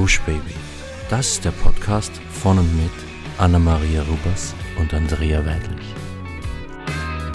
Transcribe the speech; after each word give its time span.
Gush 0.00 0.20
Baby. 0.22 0.54
Das 1.10 1.32
ist 1.32 1.44
der 1.44 1.50
Podcast 1.50 2.10
von 2.32 2.58
und 2.58 2.74
mit 2.74 2.90
Anna-Maria 3.36 4.02
Rubers 4.04 4.54
und 4.78 4.94
Andrea 4.94 5.44
Weidlich. 5.44 5.86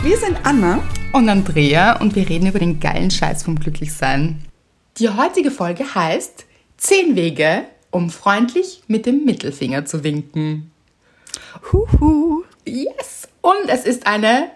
Wir 0.01 0.17
sind 0.17 0.43
Anna 0.43 0.81
und 1.13 1.29
Andrea 1.29 2.01
und 2.01 2.15
wir 2.15 2.28
reden 2.28 2.47
über 2.47 2.57
den 2.57 2.79
geilen 2.79 3.12
Scheiß 3.12 3.43
vom 3.43 3.59
Glücklichsein. 3.59 4.43
Die 4.97 5.09
heutige 5.09 5.51
Folge 5.51 5.93
heißt 5.93 6.47
10 6.78 7.15
Wege, 7.15 7.65
um 7.91 8.09
freundlich 8.09 8.81
mit 8.87 9.05
dem 9.05 9.25
Mittelfinger 9.25 9.85
zu 9.85 10.03
winken. 10.03 10.71
Huhu. 11.71 12.45
Yes. 12.65 13.27
Und 13.41 13.67
es 13.67 13.85
ist 13.85 14.07
eine 14.07 14.49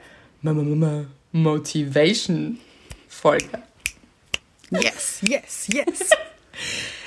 Motivation-Folge. 1.32 3.60
Yes, 4.72 5.20
yes, 5.22 5.68
yes. 5.72 6.10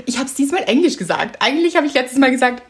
Ich 0.06 0.16
habe 0.16 0.26
es 0.26 0.34
diesmal 0.34 0.64
Englisch 0.64 0.96
gesagt. 0.96 1.36
Eigentlich 1.40 1.76
habe 1.76 1.86
ich 1.86 1.94
letztes 1.94 2.18
Mal 2.18 2.30
gesagt 2.30 2.62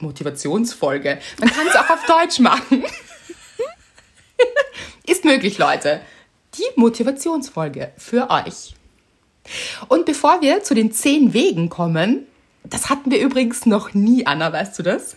Motivationsfolge. 0.00 1.18
Man 1.38 1.50
kann 1.50 1.66
es 1.66 1.76
auch 1.76 1.90
auf 1.90 2.04
Deutsch 2.06 2.40
machen. 2.40 2.84
Ist 5.06 5.24
möglich, 5.24 5.58
Leute. 5.58 6.00
Die 6.54 6.64
Motivationsfolge 6.76 7.92
für 7.96 8.30
euch. 8.30 8.74
Und 9.88 10.06
bevor 10.06 10.40
wir 10.40 10.62
zu 10.62 10.74
den 10.74 10.92
zehn 10.92 11.32
Wegen 11.32 11.68
kommen, 11.68 12.26
das 12.64 12.90
hatten 12.90 13.10
wir 13.10 13.20
übrigens 13.20 13.66
noch 13.66 13.94
nie, 13.94 14.26
Anna, 14.26 14.52
weißt 14.52 14.78
du 14.78 14.82
das? 14.82 15.16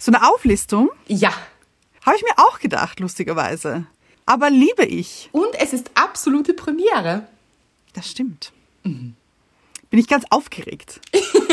So 0.00 0.12
eine 0.12 0.28
Auflistung? 0.28 0.90
Ja. 1.06 1.32
Habe 2.04 2.16
ich 2.16 2.22
mir 2.22 2.36
auch 2.36 2.58
gedacht, 2.58 3.00
lustigerweise. 3.00 3.86
Aber 4.26 4.50
liebe 4.50 4.84
ich. 4.84 5.28
Und 5.32 5.54
es 5.58 5.72
ist 5.72 5.90
absolute 5.94 6.54
Premiere. 6.54 7.26
Das 7.92 8.10
stimmt. 8.10 8.52
Mhm. 8.82 9.14
Bin 9.94 10.00
ich 10.00 10.08
ganz 10.08 10.24
aufgeregt. 10.28 11.00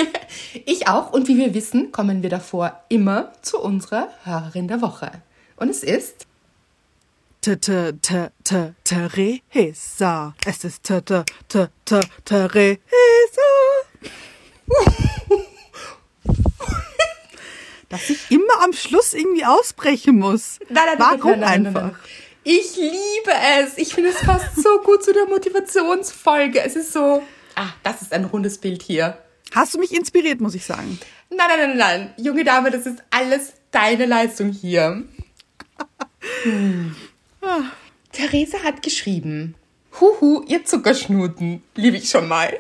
ich 0.66 0.88
auch. 0.88 1.14
Und 1.14 1.28
wie 1.28 1.38
wir 1.38 1.54
wissen, 1.54 1.92
kommen 1.92 2.24
wir 2.24 2.32
davor 2.32 2.84
immer 2.90 3.34
zu 3.44 3.60
unserer 3.60 4.10
Hörerin 4.24 4.68
der 4.68 4.82
Woche. 4.82 5.12
Und 5.58 5.70
es 5.70 5.84
ist 5.84 6.26
Theresa. 7.40 7.94
Es 10.44 10.64
ist 10.64 10.82
Theresa. 10.82 11.22
Dass 17.90 18.10
ich 18.10 18.32
immer 18.32 18.64
am 18.64 18.74
Schluss 18.74 19.14
irgendwie 19.14 19.46
ausbrechen 19.46 20.18
muss. 20.18 20.58
Nein, 20.68 20.84
nein, 20.88 20.98
Warum 20.98 21.40
nein, 21.40 21.68
einfach? 21.68 21.92
Nein, 21.92 21.96
ich 22.44 22.76
liebe 22.76 23.34
es. 23.60 23.78
Ich 23.78 23.94
finde, 23.94 24.10
es 24.10 24.20
passt 24.22 24.56
so 24.56 24.80
gut 24.80 25.04
zu 25.04 25.14
der 25.14 25.28
Motivationsfolge. 25.28 26.60
Es 26.64 26.76
ist 26.76 26.92
so, 26.92 27.22
ah, 27.56 27.70
das 27.84 28.02
ist 28.02 28.14
ein 28.14 28.26
rundes 28.26 28.58
Bild 28.58 28.82
hier. 28.82 29.18
Hast 29.54 29.74
du 29.74 29.80
mich 29.80 29.94
inspiriert, 29.94 30.40
muss 30.40 30.56
ich 30.56 30.66
sagen. 30.66 31.00
Nein, 31.30 31.48
nein, 31.48 31.70
nein, 31.70 31.78
nein. 31.78 32.14
Junge 32.18 32.44
Dame, 32.44 32.72
das 32.72 32.86
ist 32.86 33.04
alles 33.10 33.54
deine 33.72 34.06
Leistung 34.06 34.52
hier. 34.52 35.04
hm. 36.44 36.96
Theresa 38.12 38.60
hat 38.64 38.82
geschrieben, 38.82 39.56
Huhu, 40.00 40.44
ihr 40.48 40.66
Zuckerschnuten. 40.66 41.64
Liebe 41.76 41.98
ich 41.98 42.10
schon 42.10 42.28
mal. 42.28 42.58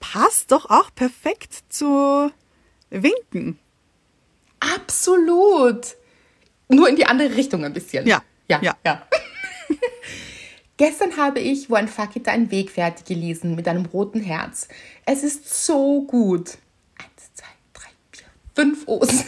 Passt 0.00 0.52
doch 0.52 0.70
auch 0.70 0.94
perfekt 0.94 1.64
zu 1.68 2.30
Winken. 2.90 3.58
Absolut. 4.60 5.96
Nur 6.68 6.88
in 6.88 6.96
die 6.96 7.06
andere 7.06 7.36
Richtung 7.36 7.64
ein 7.64 7.72
bisschen. 7.72 8.06
Ja. 8.06 8.22
Ja. 8.48 8.60
Ja. 8.62 8.76
ja. 8.84 9.06
Gestern 10.76 11.16
habe 11.16 11.38
ich 11.38 11.72
ein 11.72 11.86
Fakita 11.86 12.32
ein 12.32 12.50
Weg 12.50 12.70
fertig 12.70 13.06
gelesen 13.06 13.54
mit 13.54 13.68
einem 13.68 13.86
roten 13.86 14.20
Herz. 14.20 14.66
Es 15.06 15.22
ist 15.22 15.64
so 15.64 16.02
gut. 16.02 16.58
Eins, 16.98 17.32
zwei, 17.34 17.46
drei, 17.72 17.86
vier, 18.10 18.26
fünf 18.56 18.88
O's. 18.88 19.18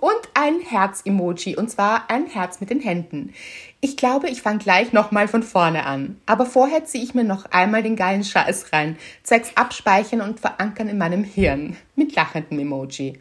und 0.00 0.20
ein 0.34 0.60
Herz-Emoji 0.60 1.56
und 1.56 1.70
zwar 1.70 2.10
ein 2.10 2.26
Herz 2.26 2.60
mit 2.60 2.70
den 2.70 2.80
Händen. 2.80 3.32
Ich 3.80 3.96
glaube, 3.96 4.28
ich 4.28 4.42
fange 4.42 4.58
gleich 4.58 4.92
nochmal 4.92 5.28
von 5.28 5.44
vorne 5.44 5.86
an. 5.86 6.20
Aber 6.26 6.44
vorher 6.44 6.84
ziehe 6.84 7.04
ich 7.04 7.14
mir 7.14 7.24
noch 7.24 7.44
einmal 7.52 7.84
den 7.84 7.94
geilen 7.94 8.24
Scheiß 8.24 8.72
rein, 8.72 8.98
zeig's 9.22 9.56
abspeichern 9.56 10.20
und 10.20 10.40
verankern 10.40 10.88
in 10.88 10.98
meinem 10.98 11.22
Hirn 11.22 11.76
mit 11.94 12.16
lachendem 12.16 12.58
Emoji. 12.58 13.20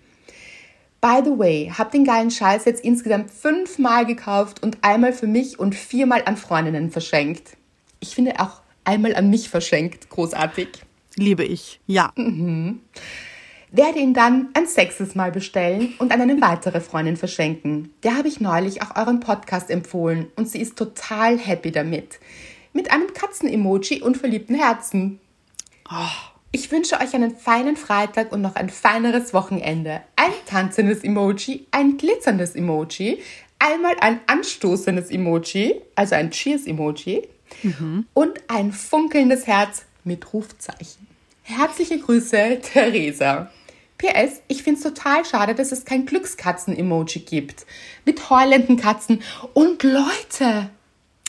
By 1.01 1.21
the 1.25 1.37
way, 1.37 1.71
hab 1.75 1.91
den 1.91 2.05
geilen 2.05 2.29
Scheiß 2.29 2.65
jetzt 2.65 2.85
insgesamt 2.85 3.31
fünfmal 3.31 4.05
gekauft 4.05 4.61
und 4.61 4.77
einmal 4.83 5.13
für 5.13 5.25
mich 5.25 5.57
und 5.57 5.73
viermal 5.73 6.21
an 6.25 6.37
Freundinnen 6.37 6.91
verschenkt. 6.91 7.57
Ich 7.99 8.13
finde 8.13 8.39
auch 8.39 8.61
einmal 8.83 9.15
an 9.15 9.31
mich 9.31 9.49
verschenkt. 9.49 10.09
Großartig. 10.11 10.67
Liebe 11.15 11.43
ich, 11.43 11.79
ja. 11.87 12.11
Mhm. 12.15 12.81
Werde 13.71 13.99
ihn 13.99 14.13
dann 14.13 14.49
ein 14.53 14.67
sechstes 14.67 15.15
Mal 15.15 15.31
bestellen 15.31 15.93
und 15.97 16.11
an 16.11 16.21
eine 16.21 16.39
weitere 16.39 16.81
Freundin 16.81 17.17
verschenken. 17.17 17.93
Der 18.03 18.15
habe 18.15 18.27
ich 18.27 18.39
neulich 18.39 18.83
auch 18.83 18.95
euren 18.95 19.21
Podcast 19.21 19.71
empfohlen 19.71 20.27
und 20.35 20.49
sie 20.49 20.61
ist 20.61 20.77
total 20.77 21.39
happy 21.39 21.71
damit. 21.71 22.19
Mit 22.73 22.91
einem 22.91 23.11
Katzen-Emoji 23.11 24.01
und 24.01 24.17
verliebten 24.17 24.55
Herzen. 24.55 25.19
Oh. 25.89 26.30
Ich 26.53 26.69
wünsche 26.69 26.99
euch 26.99 27.13
einen 27.13 27.35
feinen 27.35 27.77
Freitag 27.77 28.33
und 28.33 28.41
noch 28.41 28.55
ein 28.55 28.69
feineres 28.69 29.33
Wochenende. 29.33 30.01
Ein 30.17 30.33
tanzendes 30.45 31.01
Emoji, 31.01 31.65
ein 31.71 31.97
glitzerndes 31.97 32.55
Emoji, 32.55 33.21
einmal 33.57 33.95
ein 34.01 34.19
anstoßendes 34.27 35.11
Emoji, 35.11 35.81
also 35.95 36.15
ein 36.15 36.31
Cheers-Emoji 36.31 37.25
mhm. 37.63 38.05
und 38.13 38.41
ein 38.49 38.73
funkelndes 38.73 39.47
Herz 39.47 39.85
mit 40.03 40.33
Rufzeichen. 40.33 41.07
Herzliche 41.43 41.99
Grüße, 41.99 42.59
Theresa. 42.61 43.49
PS, 43.97 44.41
ich 44.49 44.63
finde 44.63 44.79
es 44.79 44.83
total 44.83 45.23
schade, 45.23 45.55
dass 45.55 45.71
es 45.71 45.85
kein 45.85 46.05
Glückskatzen-Emoji 46.05 47.19
gibt. 47.19 47.65
Mit 48.03 48.29
heulenden 48.29 48.75
Katzen 48.75 49.21
und 49.53 49.83
Leute. 49.83 50.69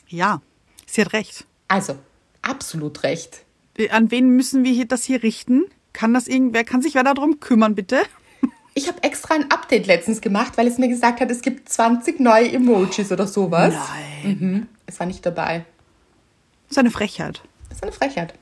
Ja, 0.09 0.43
sie 0.87 1.03
hat 1.03 1.13
recht. 1.13 1.45
Also, 1.69 1.97
absolut 2.41 3.05
recht. 3.05 3.45
An 3.91 4.11
wen 4.11 4.31
müssen 4.31 4.65
wir 4.65 4.73
hier 4.73 4.87
das 4.87 5.05
hier 5.05 5.23
richten? 5.23 5.65
Kann 5.93 6.15
das 6.15 6.29
irgendwer, 6.29 6.65
kann 6.65 6.83
sich 6.83 6.95
wer 6.95 7.05
darum 7.05 7.41
kümmern, 7.41 7.75
bitte? 7.75 8.01
Ich 8.75 8.89
habe 8.89 9.03
extra 9.03 9.35
ein 9.35 9.51
Update 9.51 9.87
letztens 9.87 10.23
gemacht, 10.23 10.57
weil 10.57 10.67
es 10.67 10.79
mir 10.79 10.89
gesagt 10.89 11.21
hat, 11.21 11.31
es 11.31 11.43
gibt 11.43 11.69
20 11.69 12.21
neue 12.21 12.51
Emojis 12.53 13.13
oder 13.13 13.27
sowas. 13.27 13.75
Nein. 14.25 14.39
Mhm. 14.41 14.67
Es 14.87 14.99
war 14.99 15.07
nicht 15.07 15.27
dabei. 15.27 15.67
Das 16.69 16.71
ist 16.71 16.79
eine 16.79 16.91
Frechheit. 16.91 17.43
Das 17.69 17.77
ist 17.77 17.83
eine 17.83 17.93
Frechheit. 17.93 18.33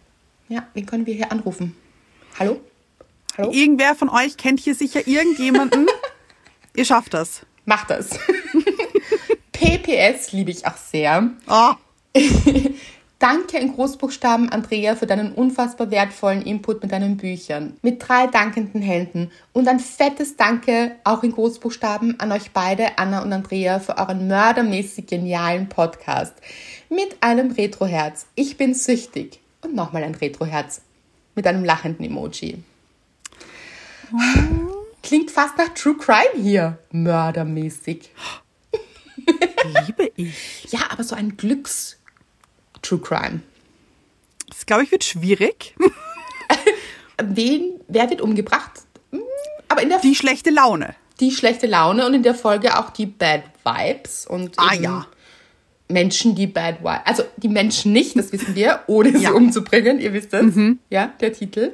Ja, 0.48 0.68
wen 0.74 0.86
können 0.86 1.04
wir 1.04 1.14
hier 1.14 1.32
anrufen? 1.32 1.74
Hallo? 2.38 2.60
Hallo? 3.36 3.50
Irgendwer 3.50 3.96
von 3.96 4.08
euch 4.08 4.36
kennt 4.36 4.60
hier 4.60 4.76
sicher 4.76 5.08
irgendjemanden. 5.08 5.88
Ihr 6.76 6.84
schafft 6.84 7.12
das. 7.12 7.44
Macht 7.64 7.90
das. 7.90 8.10
PPS 9.52 10.30
liebe 10.30 10.52
ich 10.52 10.64
auch 10.64 10.76
sehr. 10.76 11.30
Oh. 11.48 11.72
Danke 13.20 13.58
in 13.58 13.74
Großbuchstaben, 13.74 14.48
Andrea, 14.48 14.96
für 14.96 15.06
deinen 15.06 15.34
unfassbar 15.34 15.90
wertvollen 15.90 16.40
Input 16.40 16.82
mit 16.82 16.90
deinen 16.90 17.18
Büchern. 17.18 17.76
Mit 17.82 18.08
drei 18.08 18.26
dankenden 18.26 18.80
Händen. 18.80 19.30
Und 19.52 19.68
ein 19.68 19.78
fettes 19.78 20.36
Danke 20.36 20.96
auch 21.04 21.22
in 21.22 21.32
Großbuchstaben 21.32 22.18
an 22.18 22.32
euch 22.32 22.52
beide, 22.52 22.98
Anna 22.98 23.22
und 23.22 23.30
Andrea, 23.30 23.78
für 23.78 23.98
euren 23.98 24.26
mördermäßig 24.26 25.06
genialen 25.06 25.68
Podcast. 25.68 26.32
Mit 26.88 27.18
einem 27.20 27.50
Retroherz. 27.50 28.24
Ich 28.36 28.56
bin 28.56 28.72
süchtig. 28.72 29.40
Und 29.60 29.74
nochmal 29.74 30.02
ein 30.02 30.14
Retroherz. 30.14 30.80
Mit 31.34 31.46
einem 31.46 31.62
lachenden 31.62 32.06
Emoji. 32.06 32.64
Klingt 35.02 35.30
fast 35.30 35.58
nach 35.58 35.68
True 35.74 35.98
Crime 35.98 36.42
hier. 36.42 36.78
Mördermäßig. 36.90 38.12
Liebe 39.86 40.10
ich. 40.16 40.64
Ja, 40.70 40.80
aber 40.90 41.04
so 41.04 41.14
ein 41.14 41.36
Glücks 41.36 41.99
True 42.82 43.00
Crime. 43.00 43.40
Das 44.48 44.66
glaube 44.66 44.84
ich 44.84 44.90
wird 44.92 45.04
schwierig. 45.04 45.74
Wen, 47.22 47.80
wer 47.88 48.08
wird 48.10 48.20
umgebracht? 48.20 48.72
Hm, 49.12 49.20
aber 49.68 49.82
in 49.82 49.88
der 49.90 49.98
die 50.00 50.14
schlechte 50.14 50.50
Laune. 50.50 50.94
Die 51.20 51.30
schlechte 51.30 51.66
Laune 51.66 52.06
und 52.06 52.14
in 52.14 52.22
der 52.22 52.34
Folge 52.34 52.78
auch 52.78 52.90
die 52.90 53.06
Bad 53.06 53.42
Vibes 53.64 54.26
und 54.26 54.58
ah, 54.58 54.74
ja. 54.74 55.06
Menschen, 55.88 56.34
die 56.34 56.46
Bad 56.46 56.80
Vibes. 56.80 57.00
Also 57.04 57.24
die 57.36 57.48
Menschen 57.48 57.92
nicht, 57.92 58.16
das 58.18 58.32
wissen 58.32 58.54
wir, 58.54 58.80
ohne 58.86 59.16
sie 59.16 59.24
Ja. 59.24 59.32
umzubringen, 59.32 60.00
ihr 60.00 60.12
wisst 60.14 60.32
es. 60.32 60.54
Mhm. 60.56 60.78
Ja, 60.88 61.12
der 61.20 61.32
Titel. 61.32 61.72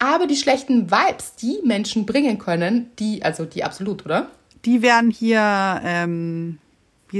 Aber 0.00 0.26
die 0.26 0.36
schlechten 0.36 0.90
Vibes, 0.90 1.36
die 1.36 1.60
Menschen 1.64 2.06
bringen 2.06 2.38
können, 2.38 2.90
die, 2.98 3.22
also 3.22 3.44
die 3.44 3.62
absolut, 3.62 4.04
oder? 4.04 4.30
Die 4.64 4.82
werden 4.82 5.10
hier, 5.12 5.80
ähm, 5.84 6.58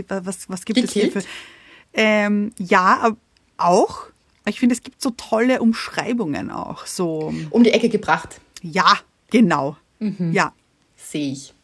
was, 0.09 0.49
was 0.51 0.65
gibt 0.65 0.81
es 0.83 0.91
hier 0.93 1.05
Gekillt? 1.05 1.25
für? 1.25 1.31
Ähm, 1.94 2.53
ja, 2.59 3.17
auch. 3.56 4.05
Ich 4.47 4.59
finde, 4.59 4.75
es 4.75 4.83
gibt 4.83 5.00
so 5.00 5.11
tolle 5.11 5.61
Umschreibungen 5.61 6.50
auch. 6.50 6.87
So, 6.87 7.33
Um 7.50 7.62
die 7.65 7.73
Ecke 7.73 7.89
gebracht. 7.89 8.41
ja, 8.62 8.99
genau. 9.31 9.77
Mhm. 9.99 10.33
Ja. 10.33 10.53
Sehe 10.97 11.33
ich. 11.33 11.55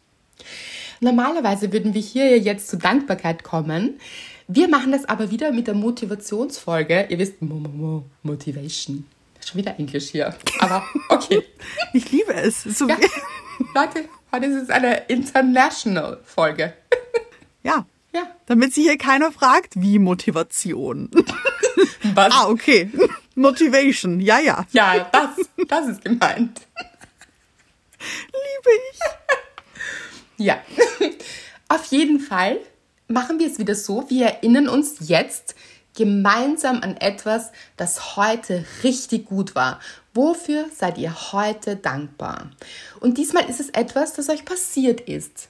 Normalerweise 1.01 1.71
würden 1.73 1.93
wir 1.93 2.01
hier 2.01 2.37
jetzt 2.39 2.69
zur 2.69 2.79
Dankbarkeit 2.79 3.43
kommen. 3.43 3.99
Wir 4.47 4.67
machen 4.67 4.91
das 4.91 5.05
aber 5.05 5.29
wieder 5.31 5.51
mit 5.51 5.67
der 5.67 5.75
Motivationsfolge. 5.75 7.07
Ihr 7.09 7.19
wisst, 7.19 7.41
Mo 7.41 7.55
Mo 7.55 7.69
Mo 7.69 8.03
Motivation. 8.23 9.05
Schon 9.45 9.59
wieder 9.59 9.77
Englisch 9.79 10.09
hier. 10.09 10.35
Aber 10.59 10.83
okay. 11.09 11.43
Ich 11.93 12.11
liebe 12.11 12.33
es. 12.33 12.63
So 12.63 12.87
Ja. 12.87 12.97
Leute, 13.75 14.05
heute 14.31 14.45
ist 14.47 14.63
es 14.63 14.69
eine 14.69 15.03
International-Folge. 15.07 16.73
ja. 17.63 17.85
Ja. 18.13 18.27
Damit 18.47 18.73
sich 18.73 18.85
hier 18.85 18.97
keiner 18.97 19.31
fragt, 19.31 19.81
wie 19.81 19.99
Motivation. 19.99 21.09
Was? 22.15 22.33
ah, 22.33 22.47
okay. 22.49 22.91
Motivation. 23.35 24.19
Ja, 24.19 24.39
ja. 24.39 24.65
Ja, 24.71 25.07
das, 25.11 25.29
das 25.67 25.87
ist 25.87 26.03
gemeint. 26.03 26.61
Liebe 27.99 28.69
ich. 28.91 30.45
Ja. 30.45 30.61
Auf 31.67 31.85
jeden 31.85 32.19
Fall 32.19 32.59
machen 33.07 33.39
wir 33.39 33.47
es 33.47 33.59
wieder 33.59 33.75
so. 33.75 34.09
Wir 34.09 34.27
erinnern 34.27 34.67
uns 34.67 35.07
jetzt 35.07 35.55
gemeinsam 35.95 36.81
an 36.81 36.97
etwas, 36.97 37.51
das 37.75 38.15
heute 38.15 38.65
richtig 38.83 39.25
gut 39.25 39.53
war. 39.55 39.79
Wofür 40.13 40.65
seid 40.73 40.97
ihr 40.97 41.31
heute 41.33 41.75
dankbar? 41.75 42.51
Und 42.99 43.17
diesmal 43.17 43.49
ist 43.49 43.59
es 43.59 43.69
etwas, 43.69 44.13
das 44.13 44.29
euch 44.29 44.45
passiert 44.45 45.01
ist. 45.01 45.49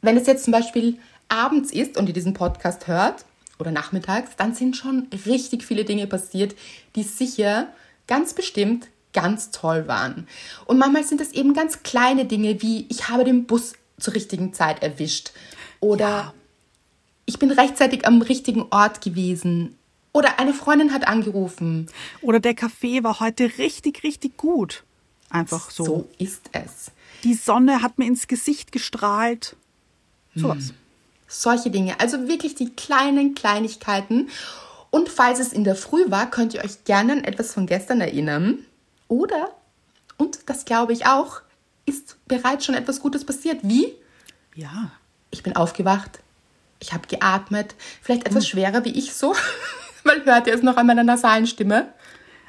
Wenn 0.00 0.16
es 0.16 0.26
jetzt 0.26 0.44
zum 0.44 0.52
Beispiel 0.52 0.98
abends 1.28 1.70
ist 1.72 1.96
und 1.96 2.06
ihr 2.08 2.12
diesen 2.14 2.34
Podcast 2.34 2.86
hört 2.86 3.24
oder 3.58 3.70
nachmittags, 3.70 4.32
dann 4.36 4.54
sind 4.54 4.76
schon 4.76 5.08
richtig 5.26 5.64
viele 5.64 5.84
Dinge 5.84 6.06
passiert, 6.06 6.54
die 6.96 7.02
sicher 7.02 7.68
ganz 8.06 8.34
bestimmt 8.34 8.88
ganz 9.12 9.50
toll 9.50 9.88
waren. 9.88 10.26
Und 10.66 10.78
manchmal 10.78 11.02
sind 11.04 11.20
es 11.20 11.32
eben 11.32 11.54
ganz 11.54 11.82
kleine 11.82 12.24
Dinge 12.24 12.62
wie 12.62 12.86
ich 12.88 13.08
habe 13.08 13.24
den 13.24 13.46
Bus 13.46 13.72
zur 13.98 14.14
richtigen 14.14 14.52
Zeit 14.52 14.82
erwischt 14.82 15.32
oder 15.80 16.08
Ja. 16.08 16.34
ich 17.24 17.38
bin 17.38 17.50
rechtzeitig 17.50 18.06
am 18.06 18.22
richtigen 18.22 18.66
Ort 18.70 19.00
gewesen 19.00 19.76
oder 20.12 20.38
eine 20.38 20.54
Freundin 20.54 20.92
hat 20.92 21.06
angerufen. 21.08 21.88
Oder 22.22 22.40
der 22.40 22.54
Kaffee 22.54 23.02
war 23.02 23.20
heute 23.20 23.58
richtig, 23.58 24.02
richtig 24.02 24.36
gut. 24.36 24.84
Einfach 25.30 25.70
so. 25.70 25.84
So 25.84 26.08
ist 26.18 26.48
es. 26.52 26.90
Die 27.24 27.34
Sonne 27.34 27.82
hat 27.82 27.98
mir 27.98 28.06
ins 28.06 28.28
Gesicht 28.28 28.72
gestrahlt. 28.72 29.56
Sowas. 30.34 30.72
Solche 31.28 31.70
Dinge. 31.70 32.00
Also 32.00 32.26
wirklich 32.26 32.54
die 32.54 32.74
kleinen 32.74 33.34
Kleinigkeiten. 33.34 34.30
Und 34.90 35.10
falls 35.10 35.38
es 35.38 35.52
in 35.52 35.64
der 35.64 35.76
Früh 35.76 36.10
war, 36.10 36.30
könnt 36.30 36.54
ihr 36.54 36.64
euch 36.64 36.84
gerne 36.84 37.12
an 37.12 37.24
etwas 37.24 37.52
von 37.52 37.66
gestern 37.66 38.00
erinnern. 38.00 38.58
Oder, 39.06 39.50
und 40.16 40.40
das 40.46 40.64
glaube 40.64 40.94
ich 40.94 41.06
auch, 41.06 41.42
ist 41.84 42.16
bereits 42.26 42.64
schon 42.64 42.74
etwas 42.74 43.00
Gutes 43.00 43.24
passiert. 43.24 43.60
Wie? 43.62 43.94
Ja. 44.54 44.90
Ich 45.30 45.42
bin 45.42 45.56
aufgewacht. 45.56 46.20
Ich 46.80 46.92
habe 46.92 47.06
geatmet. 47.06 47.74
Vielleicht 48.00 48.26
etwas 48.26 48.48
schwerer 48.48 48.84
wie 48.84 48.98
ich 48.98 49.14
so. 49.14 49.34
Weil 50.04 50.24
hört 50.24 50.46
ihr 50.46 50.54
es 50.54 50.62
noch 50.62 50.76
an 50.76 50.86
meiner 50.86 51.04
nasalen 51.04 51.46
Stimme? 51.46 51.92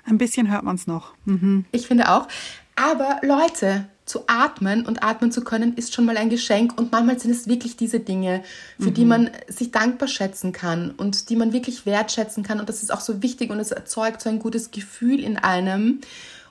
Ein 0.05 0.17
bisschen 0.17 0.49
hört 0.49 0.63
man 0.63 0.75
es 0.75 0.87
noch. 0.87 1.13
Mhm. 1.25 1.65
Ich 1.71 1.87
finde 1.87 2.09
auch. 2.09 2.27
Aber 2.75 3.19
Leute, 3.21 3.87
zu 4.09 4.23
atmen 4.25 4.87
und 4.87 5.03
atmen 5.03 5.31
zu 5.31 5.43
können, 5.43 5.75
ist 5.75 5.93
schon 5.93 6.03
mal 6.03 6.17
ein 6.17 6.31
Geschenk. 6.31 6.75
Und 6.79 6.91
manchmal 6.91 7.19
sind 7.19 7.29
es 7.29 7.47
wirklich 7.47 7.77
diese 7.77 7.99
Dinge, 7.99 8.41
für 8.79 8.89
die 8.89 9.05
man 9.05 9.29
sich 9.47 9.69
dankbar 9.69 10.07
schätzen 10.07 10.51
kann 10.51 10.89
und 10.89 11.29
die 11.29 11.35
man 11.35 11.53
wirklich 11.53 11.85
wertschätzen 11.85 12.41
kann. 12.41 12.59
Und 12.59 12.69
das 12.69 12.81
ist 12.81 12.91
auch 12.91 13.01
so 13.01 13.21
wichtig 13.21 13.51
und 13.51 13.59
es 13.59 13.71
erzeugt 13.71 14.21
so 14.21 14.29
ein 14.29 14.39
gutes 14.39 14.71
Gefühl 14.71 15.19
in 15.19 15.37
einem. 15.37 16.01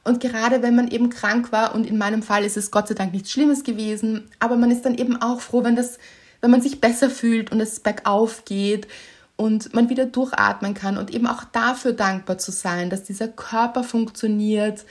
Und 0.04 0.20
gerade 0.20 0.62
wenn 0.62 0.76
man 0.76 0.86
eben 0.86 1.10
krank 1.10 1.50
war, 1.50 1.74
und 1.74 1.84
in 1.84 1.98
meinem 1.98 2.22
Fall 2.22 2.44
ist 2.44 2.56
es 2.56 2.70
Gott 2.70 2.86
sei 2.86 2.94
Dank 2.94 3.12
nichts 3.12 3.32
Schlimmes 3.32 3.64
gewesen, 3.64 4.30
aber 4.38 4.56
man 4.56 4.70
ist 4.70 4.84
dann 4.84 4.94
eben 4.94 5.20
auch 5.20 5.40
froh, 5.40 5.64
wenn 5.64 5.74
das, 5.74 5.98
wenn 6.40 6.52
man 6.52 6.62
sich 6.62 6.80
besser 6.80 7.10
fühlt 7.10 7.50
und 7.50 7.60
es 7.60 7.80
bergauf 7.80 8.44
geht 8.44 8.86
und 9.34 9.74
man 9.74 9.88
wieder 9.88 10.06
durchatmen 10.06 10.74
kann 10.74 10.96
und 10.96 11.12
eben 11.12 11.26
auch 11.26 11.42
dafür 11.42 11.92
dankbar 11.92 12.38
zu 12.38 12.52
sein, 12.52 12.88
dass 12.88 13.02
dieser 13.02 13.26
Körper 13.26 13.82
funktioniert 13.82 14.84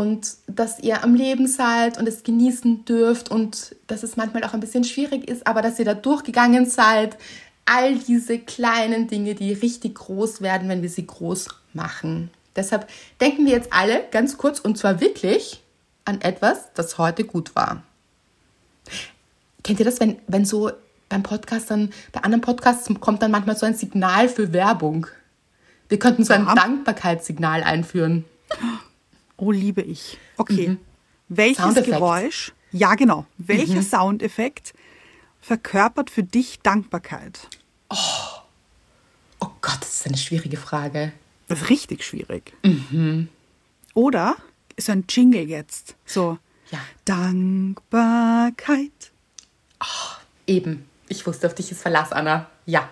und 0.00 0.38
dass 0.46 0.80
ihr 0.80 1.04
am 1.04 1.14
Leben 1.14 1.46
seid 1.46 1.98
und 1.98 2.08
es 2.08 2.22
genießen 2.22 2.86
dürft 2.86 3.30
und 3.30 3.76
dass 3.86 4.02
es 4.02 4.16
manchmal 4.16 4.42
auch 4.44 4.54
ein 4.54 4.60
bisschen 4.60 4.84
schwierig 4.84 5.28
ist, 5.28 5.46
aber 5.46 5.60
dass 5.60 5.78
ihr 5.78 5.84
da 5.84 5.92
durchgegangen 5.92 6.64
seid. 6.64 7.18
All 7.66 7.96
diese 7.98 8.38
kleinen 8.38 9.08
Dinge, 9.08 9.34
die 9.34 9.52
richtig 9.52 9.96
groß 9.96 10.40
werden, 10.40 10.70
wenn 10.70 10.80
wir 10.80 10.88
sie 10.88 11.06
groß 11.06 11.48
machen. 11.74 12.30
Deshalb 12.56 12.88
denken 13.20 13.44
wir 13.44 13.52
jetzt 13.52 13.74
alle 13.74 14.02
ganz 14.10 14.38
kurz 14.38 14.58
und 14.58 14.78
zwar 14.78 15.02
wirklich 15.02 15.62
an 16.06 16.22
etwas, 16.22 16.72
das 16.74 16.96
heute 16.96 17.24
gut 17.24 17.54
war. 17.54 17.82
Kennt 19.62 19.80
ihr 19.80 19.84
das, 19.84 20.00
wenn, 20.00 20.16
wenn 20.26 20.46
so 20.46 20.70
beim 21.10 21.22
Podcast 21.22 21.70
dann, 21.70 21.92
bei 22.12 22.22
anderen 22.22 22.40
Podcasts 22.40 22.88
kommt 23.00 23.20
dann 23.22 23.30
manchmal 23.30 23.56
so 23.56 23.66
ein 23.66 23.74
Signal 23.74 24.30
für 24.30 24.54
Werbung? 24.54 25.06
Wir 25.90 25.98
könnten 25.98 26.24
so 26.24 26.32
ein 26.32 26.46
Ja. 26.46 26.54
Dankbarkeitssignal 26.54 27.62
einführen. 27.62 28.24
Oh, 29.40 29.50
liebe 29.52 29.80
ich. 29.82 30.18
Okay. 30.36 30.76
Welches 31.28 31.58
Mhm. 31.58 31.62
Soundeffekt. 31.68 31.96
Geräusch, 31.96 32.52
ja 32.72 32.94
genau, 32.94 33.24
welcher 33.38 33.82
Soundeffekt 33.82 34.74
verkörpert 35.40 36.10
für 36.10 36.22
dich 36.22 36.60
Dankbarkeit? 36.60 37.48
Oh 37.88 39.48
Gott, 39.62 39.78
das 39.80 39.94
ist 40.00 40.06
eine 40.06 40.18
schwierige 40.18 40.56
Frage. 40.58 41.12
Das 41.48 41.62
ist 41.62 41.70
richtig 41.70 42.04
schwierig. 42.04 42.52
Oder 43.94 44.36
so 44.78 44.92
ein 44.92 45.04
Jingle 45.08 45.48
jetzt. 45.48 45.96
So, 46.04 46.38
Ja. 46.70 46.78
Dankbarkeit. 47.04 48.92
Eben. 50.46 50.86
Ich 51.08 51.26
wusste, 51.26 51.46
auf 51.46 51.54
dich 51.54 51.70
ist 51.72 51.80
Verlass, 51.82 52.12
Anna. 52.12 52.48
Ja, 52.66 52.88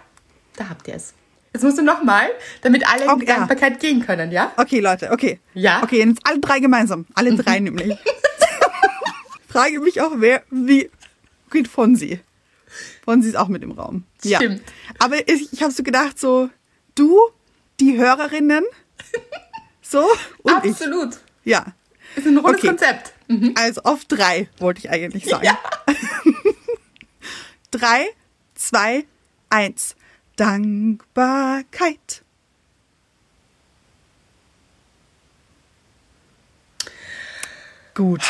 da 0.57 0.69
habt 0.71 0.89
ihr 0.89 0.95
es. 0.95 1.13
Jetzt 1.59 1.65
musst 1.65 1.79
du 1.79 1.83
nochmal, 1.83 2.29
damit 2.63 2.89
alle 2.89 3.03
in 3.03 3.09
die 3.09 3.15
Okay, 3.15 3.27
ja. 3.27 3.37
Dankbarkeit 3.39 3.81
gehen 3.81 4.07
können, 4.07 4.31
ja? 4.31 4.53
Okay, 4.57 4.79
Leute, 4.79 5.11
okay. 5.11 5.41
Ja? 5.55 5.83
Okay, 5.83 6.05
jetzt 6.05 6.21
alle 6.23 6.39
drei 6.39 6.61
gemeinsam. 6.61 7.05
Alle 7.15 7.35
drei 7.35 7.59
nämlich. 7.59 7.99
Frage 9.49 9.81
mich 9.81 10.01
auch, 10.01 10.13
wer, 10.19 10.45
wie, 10.53 10.89
okay, 11.49 11.65
Fonsi. 11.65 12.21
Fonsi 13.05 13.31
ist 13.31 13.35
auch 13.35 13.49
mit 13.49 13.65
im 13.65 13.73
Raum. 13.73 14.05
Ja. 14.23 14.39
Stimmt. 14.39 14.63
Aber 15.01 15.17
ich, 15.29 15.53
ich 15.53 15.61
habe 15.65 15.73
so 15.73 15.83
gedacht, 15.83 16.21
so, 16.21 16.49
du, 16.95 17.19
die 17.81 17.99
Hörerinnen, 17.99 18.65
so, 19.83 20.07
und 20.43 20.65
ich. 20.65 20.71
Absolut. 20.71 21.19
Ja. 21.43 21.67
Ist 22.15 22.25
ein 22.29 22.39
rundes 22.39 22.61
Okay. 22.61 22.69
Konzept. 22.69 23.15
Also 23.57 23.81
auf 23.83 24.05
drei, 24.05 24.49
wollte 24.59 24.79
ich 24.79 24.91
eigentlich 24.91 25.25
sagen. 25.25 25.45
Ja. 25.45 25.59
Drei, 27.73 28.07
zwei, 28.55 29.05
eins. 29.51 29.97
Dankbarkeit. 30.39 32.23
Gut. 37.95 38.23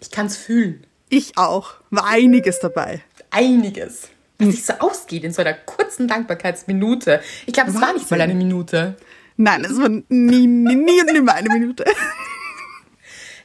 Ich 0.00 0.10
kann 0.10 0.26
es 0.26 0.38
fühlen. 0.38 0.86
Ich 1.10 1.36
auch. 1.36 1.74
War 1.90 2.06
einiges 2.06 2.60
dabei. 2.60 3.02
Einiges. 3.30 4.08
Was 4.38 4.48
sich 4.48 4.64
so 4.64 4.72
ausgeht 4.74 5.22
in 5.22 5.34
so 5.34 5.42
einer 5.42 5.52
kurzen 5.52 6.08
Dankbarkeitsminute. 6.08 7.20
Ich 7.44 7.52
glaube, 7.52 7.70
es 7.70 7.80
war 7.80 7.92
nicht 7.92 8.10
mal 8.10 8.20
eine 8.22 8.34
Minute. 8.34 8.96
Nein, 9.36 9.66
es 9.66 9.78
war 9.78 9.90
nie, 9.90 10.02
nie, 10.08 10.74
nie 10.74 11.00
und 11.02 11.12
nimmer 11.12 11.34
eine 11.34 11.50
Minute. 11.50 11.84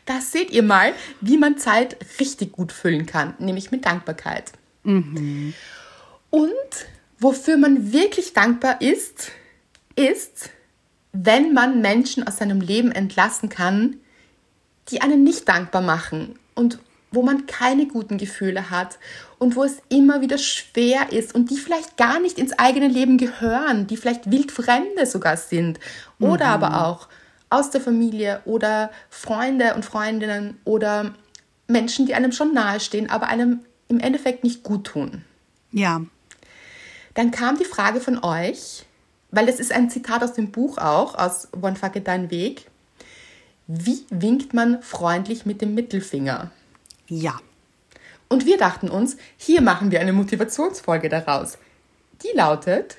Da 0.07 0.19
seht 0.19 0.49
ihr 0.49 0.63
mal, 0.63 0.93
wie 1.21 1.37
man 1.37 1.59
Zeit 1.59 1.95
richtig 2.19 2.53
gut 2.53 2.71
füllen 2.71 3.05
kann, 3.05 3.35
nämlich 3.37 3.69
mit 3.69 3.85
Dankbarkeit. 3.85 4.51
Und 6.31 6.50
wofür 7.19 7.57
man 7.57 7.93
wirklich 7.93 8.33
dankbar 8.33 8.81
ist, 8.81 9.31
ist, 9.95 10.50
wenn 11.13 11.53
man 11.53 11.81
Menschen 11.81 12.25
aus 12.27 12.38
seinem 12.38 12.61
Leben 12.61 12.91
entlassen 12.91 13.50
kann, 13.50 13.97
die 14.89 15.01
einen 15.01 15.23
nicht 15.23 15.47
dankbar 15.47 15.81
machen 15.81 16.39
und 16.55 16.79
wo 17.11 17.21
man 17.21 17.45
keine 17.45 17.88
guten 17.88 18.17
Gefühle 18.17 18.69
hat 18.69 18.97
und 19.38 19.57
wo 19.57 19.63
es 19.63 19.81
immer 19.89 20.21
wieder 20.21 20.38
schwer 20.38 21.11
ist 21.11 21.35
und 21.35 21.51
die 21.51 21.57
vielleicht 21.57 21.97
gar 21.97 22.19
nicht 22.21 22.39
ins 22.39 22.57
eigene 22.57 22.88
Leben 22.88 23.17
gehören, 23.17 23.85
die 23.88 23.97
vielleicht 23.97 24.31
wildfremde 24.31 25.05
sogar 25.05 25.35
sind 25.35 25.79
oder 26.19 26.45
aber 26.45 26.85
auch 26.85 27.09
aus 27.50 27.69
der 27.69 27.81
Familie 27.81 28.41
oder 28.45 28.91
Freunde 29.09 29.75
und 29.75 29.83
Freundinnen 29.83 30.57
oder 30.63 31.13
Menschen, 31.67 32.05
die 32.05 32.15
einem 32.15 32.31
schon 32.31 32.53
nahestehen, 32.53 33.09
aber 33.09 33.27
einem 33.27 33.59
im 33.89 34.00
Endeffekt 34.00 34.45
nicht 34.45 34.63
gut 34.63 34.85
tun. 34.85 35.25
Ja. 35.71 36.01
Dann 37.13 37.31
kam 37.31 37.57
die 37.57 37.65
Frage 37.65 37.99
von 37.99 38.23
euch, 38.23 38.85
weil 39.31 39.45
das 39.45 39.59
ist 39.59 39.71
ein 39.71 39.89
Zitat 39.89 40.23
aus 40.23 40.33
dem 40.33 40.51
Buch 40.51 40.77
auch, 40.77 41.15
aus 41.15 41.47
One 41.59 41.75
Fuck 41.75 41.95
It 41.97 42.07
Dein 42.07 42.31
Weg. 42.31 42.67
Wie 43.67 44.05
winkt 44.09 44.53
man 44.53 44.81
freundlich 44.81 45.45
mit 45.45 45.61
dem 45.61 45.73
Mittelfinger? 45.73 46.51
Ja. 47.07 47.39
Und 48.27 48.45
wir 48.45 48.57
dachten 48.57 48.89
uns, 48.89 49.17
hier 49.37 49.61
machen 49.61 49.91
wir 49.91 49.99
eine 49.99 50.13
Motivationsfolge 50.13 51.09
daraus. 51.09 51.57
Die 52.23 52.35
lautet 52.35 52.97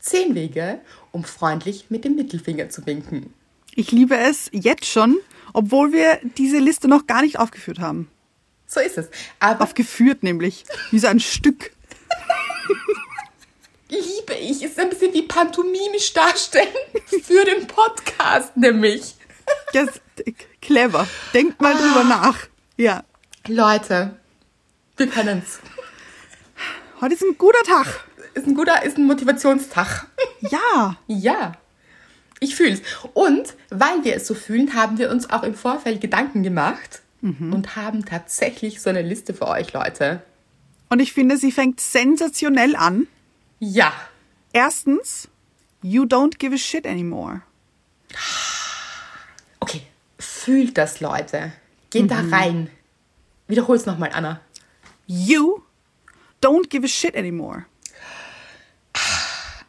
10 0.00 0.34
Wege, 0.34 0.80
um 1.12 1.24
freundlich 1.24 1.86
mit 1.88 2.04
dem 2.04 2.16
Mittelfinger 2.16 2.68
zu 2.68 2.84
winken. 2.86 3.32
Ich 3.74 3.90
liebe 3.92 4.16
es 4.16 4.50
jetzt 4.52 4.84
schon, 4.84 5.16
obwohl 5.52 5.92
wir 5.92 6.18
diese 6.36 6.58
Liste 6.58 6.88
noch 6.88 7.06
gar 7.06 7.22
nicht 7.22 7.38
aufgeführt 7.38 7.78
haben. 7.78 8.08
So 8.66 8.80
ist 8.80 8.98
es. 8.98 9.08
Aber 9.40 9.64
Aufgeführt 9.64 10.22
nämlich. 10.22 10.64
Wie 10.90 10.98
so 10.98 11.06
ein 11.06 11.20
Stück. 11.20 11.72
Liebe 13.94 14.34
ich. 14.34 14.62
Ist 14.62 14.78
ein 14.78 14.90
bisschen 14.90 15.12
wie 15.12 15.22
pantomimisch 15.22 16.12
darstellen 16.12 16.68
für 17.22 17.44
den 17.44 17.66
Podcast, 17.66 18.56
nämlich. 18.56 19.14
Das, 19.74 20.00
clever. 20.62 21.06
Denkt 21.34 21.60
mal 21.60 21.74
drüber 21.74 22.02
nach. 22.04 22.38
Ja. 22.78 23.04
Leute, 23.46 24.16
wir 24.96 25.06
können's. 25.06 25.58
Heute 27.02 27.14
ist 27.14 27.22
ein 27.22 27.36
guter 27.36 27.62
Tag. 27.64 28.06
Ist 28.32 28.46
ein 28.46 28.54
guter, 28.54 28.82
ist 28.84 28.96
ein 28.96 29.04
Motivationstag. 29.06 30.06
Ja. 30.40 30.96
Ja. 31.06 31.52
Ich 32.40 32.54
fühl's. 32.54 32.80
Und 33.12 33.54
weil 33.70 34.04
wir 34.04 34.16
es 34.16 34.26
so 34.26 34.34
fühlen, 34.34 34.74
haben 34.74 34.98
wir 34.98 35.10
uns 35.10 35.30
auch 35.30 35.42
im 35.42 35.54
Vorfeld 35.54 36.00
Gedanken 36.00 36.42
gemacht 36.42 37.02
und 37.22 37.76
haben 37.76 38.04
tatsächlich 38.04 38.82
so 38.82 38.90
eine 38.90 39.00
Liste 39.00 39.32
für 39.32 39.48
euch, 39.48 39.72
Leute. 39.72 40.22
Und 40.90 41.00
ich 41.00 41.14
finde, 41.14 41.38
sie 41.38 41.50
fängt 41.50 41.80
sensationell 41.80 42.76
an. 42.76 43.06
Ja. 43.64 43.92
Erstens, 44.52 45.28
you 45.82 46.04
don't 46.04 46.38
give 46.38 46.54
a 46.54 46.58
shit 46.58 46.86
anymore. 46.86 47.42
Okay. 49.60 49.82
Fühlt 50.18 50.76
das, 50.76 51.00
Leute. 51.00 51.52
Geht 51.90 52.10
da 52.10 52.20
rein. 52.30 52.70
Wiederhol's 53.48 53.86
nochmal, 53.86 54.10
Anna. 54.12 54.40
You 55.06 55.62
don't 56.42 56.68
give 56.68 56.84
a 56.84 56.88
shit 56.88 57.16
anymore. 57.16 57.64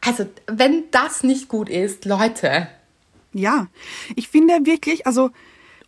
Also, 0.02 0.26
wenn 0.46 0.90
das 0.90 1.22
nicht 1.22 1.48
gut 1.48 1.68
ist, 1.68 2.04
Leute. 2.04 2.68
Ja, 3.32 3.68
ich 4.14 4.28
finde 4.28 4.64
wirklich, 4.64 5.06
also 5.06 5.30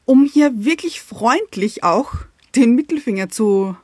um 0.04 0.24
hier 0.24 0.64
wirklich 0.64 1.00
freundlich 1.02 1.84
auch 1.84 2.14
den 2.56 2.74
Mittelfinger 2.74 3.28
zu 3.28 3.76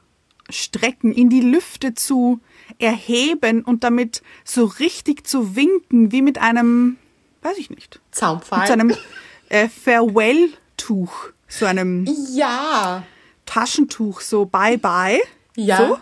strecken, 0.50 1.12
in 1.12 1.28
die 1.30 1.40
Lüfte 1.40 1.94
zu 1.94 2.40
erheben 2.78 3.62
und 3.62 3.84
damit 3.84 4.22
so 4.44 4.64
richtig 4.64 5.26
zu 5.26 5.56
winken, 5.56 6.12
wie 6.12 6.22
mit 6.22 6.38
einem, 6.38 6.96
weiß 7.42 7.58
ich 7.58 7.70
nicht, 7.70 8.00
Zaunpfahl. 8.10 8.60
mit 8.60 8.66
so 8.68 8.72
einem 8.72 8.94
äh, 9.48 9.68
Farewell-Tuch, 9.68 11.12
so 11.48 11.66
einem 11.66 12.06
ja. 12.32 13.02
Taschentuch, 13.46 14.20
so 14.20 14.46
Bye-Bye. 14.46 15.20
Ja. 15.56 15.76
So? 15.78 15.98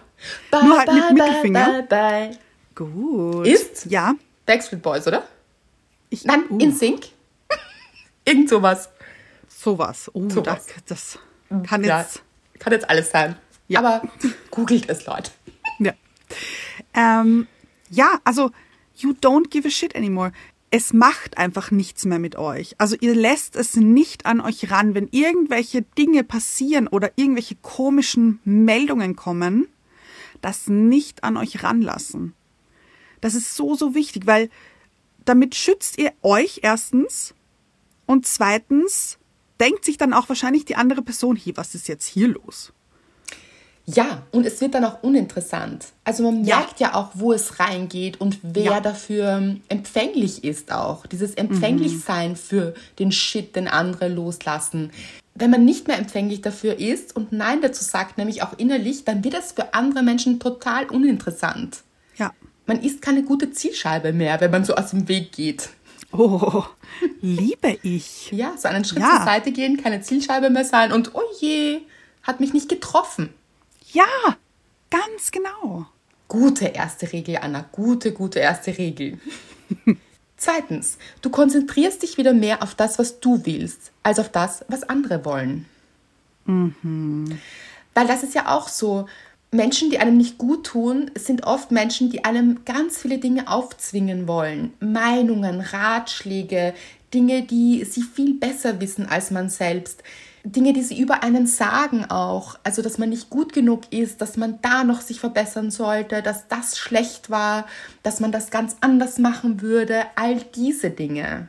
Bye, 0.51 0.65
Nur 0.65 0.79
halt 0.79 0.93
mit 0.93 1.03
bye, 1.05 1.13
Mittelfinger. 1.15 1.65
Bye, 1.67 1.83
bye, 1.83 2.29
bye. 2.31 2.39
Gut. 2.75 3.47
Ist? 3.47 3.87
Ja. 3.87 4.15
Backstreet 4.47 4.81
Boys, 4.83 5.07
oder? 5.07 5.25
Ich, 6.11 6.25
Nein, 6.25 6.45
uh, 6.51 6.59
in 6.59 6.73
Sync. 6.73 7.09
Irgend 8.25 8.49
sowas. 8.49 8.89
sowas. 9.49 10.11
Oh, 10.15 10.29
Sowas. 10.29 10.67
Das, 10.87 11.19
das 11.57 11.67
kann 11.69 11.83
Ja, 11.85 12.01
jetzt. 12.01 12.23
kann 12.59 12.73
jetzt 12.73 12.89
alles 12.89 13.11
sein. 13.11 13.37
Ja. 13.69 13.81
Aber 13.81 14.03
googelt 14.51 14.89
es, 14.89 15.05
Leute. 15.07 15.31
Ja. 16.95 17.21
Ähm, 17.21 17.47
ja, 17.91 18.21
also, 18.25 18.51
you 18.97 19.13
don't 19.13 19.51
give 19.51 19.67
a 19.67 19.71
shit 19.71 19.95
anymore. 19.95 20.33
Es 20.71 20.95
macht 20.95 21.37
einfach 21.37 21.71
nichts 21.71 22.07
mehr 22.07 22.19
mit 22.19 22.37
euch. 22.37 22.75
Also 22.79 22.97
ihr 22.99 23.15
lässt 23.15 23.57
es 23.57 23.77
nicht 23.77 24.25
an 24.25 24.41
euch 24.41 24.71
ran, 24.71 24.95
wenn 24.95 25.09
irgendwelche 25.11 25.83
Dinge 25.83 26.25
passieren 26.25 26.89
oder 26.89 27.13
irgendwelche 27.17 27.57
komischen 27.57 28.41
Meldungen 28.45 29.15
kommen, 29.15 29.69
das 30.41 30.69
nicht 30.69 31.25
an 31.25 31.37
euch 31.37 31.63
ranlassen. 31.63 32.33
Das 33.21 33.35
ist 33.35 33.55
so, 33.55 33.75
so 33.75 33.95
wichtig, 33.95 34.27
weil 34.27 34.49
damit 35.27 35.55
schützt 35.55 35.99
ihr 35.99 36.13
euch 36.23 36.61
erstens 36.63 37.35
und 38.07 38.27
zweitens 38.27 39.19
denkt 39.61 39.85
sich 39.85 39.99
dann 39.99 40.13
auch 40.13 40.29
wahrscheinlich 40.29 40.65
die 40.65 40.77
andere 40.77 41.03
Person, 41.03 41.37
hier, 41.37 41.57
was 41.57 41.75
ist 41.75 41.87
jetzt 41.87 42.07
hier 42.07 42.29
los? 42.29 42.73
Ja, 43.87 44.23
und 44.31 44.47
es 44.47 44.61
wird 44.61 44.75
dann 44.75 44.85
auch 44.85 45.03
uninteressant. 45.03 45.87
Also 46.05 46.23
man 46.23 46.45
Ja. 46.45 46.59
merkt 46.59 46.79
ja 46.79 46.95
auch, 46.95 47.11
wo 47.15 47.33
es 47.33 47.59
reingeht 47.59 48.21
und 48.21 48.39
wer 48.43 48.63
Ja. 48.65 48.81
dafür 48.81 49.57
empfänglich 49.69 50.45
ist 50.45 50.71
auch. 50.73 51.05
Dieses 51.07 51.35
Empfänglichsein 51.35 52.37
für 52.37 52.75
den 53.01 53.11
Shit, 53.11 53.57
den 53.57 53.67
andere 53.67 54.09
loslassen. 54.09 54.93
Wenn 55.35 55.51
man 55.51 55.65
nicht 55.65 55.89
mehr 55.89 55.99
empfänglich 55.99 56.43
dafür 56.43 56.79
ist 56.79 57.17
und 57.17 57.33
Nein 57.33 57.61
dazu 57.61 57.83
sagt, 57.83 58.19
nämlich 58.19 58.43
auch 58.43 58.57
innerlich, 58.59 59.05
dann 59.05 59.25
wird 59.25 59.35
es 59.35 59.53
für 59.53 59.75
andere 59.75 60.03
Menschen 60.05 60.39
total 60.39 60.85
uninteressant. 60.89 61.79
Ja. 62.17 62.33
Man 62.67 62.81
ist 62.83 63.03
keine 63.03 63.25
gute 63.25 63.51
Zielscheibe 63.51 64.13
mehr, 64.13 64.41
wenn 64.41 64.51
man 64.53 64.65
so 64.65 64.75
aus 64.77 64.91
dem 64.91 65.09
Weg 65.09 65.33
geht. 65.33 65.71
Oh, 66.13 66.63
liebe 67.21 67.79
ich. 67.83 68.31
Ja, 68.31 68.53
so 68.59 68.69
einen 68.69 68.85
Schritt 68.85 69.01
Ja. 69.01 69.17
zur 69.17 69.25
Seite 69.25 69.51
gehen, 69.51 69.83
keine 69.83 70.03
Zielscheibe 70.03 70.51
mehr 70.51 70.65
sein 70.65 70.93
und 70.93 71.15
oh 71.15 71.23
je, 71.41 71.81
hat 72.23 72.39
mich 72.39 72.53
nicht 72.53 72.69
getroffen. 72.69 73.31
Ja, 73.93 74.37
ganz 74.91 75.31
genau. 75.31 75.87
Gute 76.29 76.67
erste 76.67 77.13
Regel, 77.13 77.37
Anna. 77.37 77.65
Gute, 77.73 78.13
gute 78.13 78.39
erste 78.39 78.77
Regel. 78.77 79.19
Zweitens, 80.37 80.99
du 81.21 81.31
konzentrierst 81.31 82.03
dich 82.03 82.17
wieder 82.17 82.33
mehr 82.33 82.63
auf 82.63 82.75
das, 82.75 82.99
was 82.99 83.21
du 83.21 83.45
willst, 83.45 83.93
als 84.03 84.19
auf 84.19 84.31
das, 84.31 84.65
was 84.69 84.83
andere 84.83 85.25
wollen. 85.25 85.67
Weil 87.95 88.07
das 88.07 88.23
ist 88.23 88.35
ja 88.35 88.57
auch 88.57 88.69
so. 88.69 89.07
Menschen, 89.55 89.91
die 89.91 89.99
einem 89.99 90.17
nicht 90.17 90.39
gut 90.39 90.65
tun, 90.65 91.11
sind 91.15 91.47
oft 91.47 91.71
Menschen, 91.71 92.09
die 92.09 92.25
einem 92.25 92.65
ganz 92.65 92.97
viele 92.97 93.19
Dinge 93.19 93.49
aufzwingen 93.49 94.27
wollen. 94.27 94.73
Meinungen, 94.81 95.61
Ratschläge, 95.61 96.73
Dinge, 97.13 97.43
die 97.43 97.85
sie 97.85 98.03
viel 98.03 98.33
besser 98.33 98.81
wissen 98.81 99.07
als 99.07 99.31
man 99.31 99.51
selbst. 99.51 100.03
Dinge, 100.45 100.73
die 100.73 100.83
sie 100.83 101.01
über 101.01 101.23
einen 101.23 101.47
sagen 101.47 102.05
auch. 102.11 102.59
Also, 102.65 102.83
dass 102.83 102.99
man 102.99 103.11
nicht 103.11 103.31
gut 103.31 103.53
genug 103.53 103.83
ist, 103.91 104.21
dass 104.21 104.37
man 104.37 104.59
da 104.63 104.85
noch 104.85 105.01
sich 105.01 105.21
verbessern 105.21 105.71
sollte, 105.71 106.23
dass 106.23 106.49
das 106.49 106.79
schlecht 106.79 107.31
war, 107.31 107.67
dass 108.03 108.21
man 108.21 108.33
das 108.33 108.51
ganz 108.51 108.77
anders 108.81 109.19
machen 109.19 109.61
würde. 109.61 110.05
All 110.17 110.37
diese 110.55 110.91
Dinge. 110.91 111.49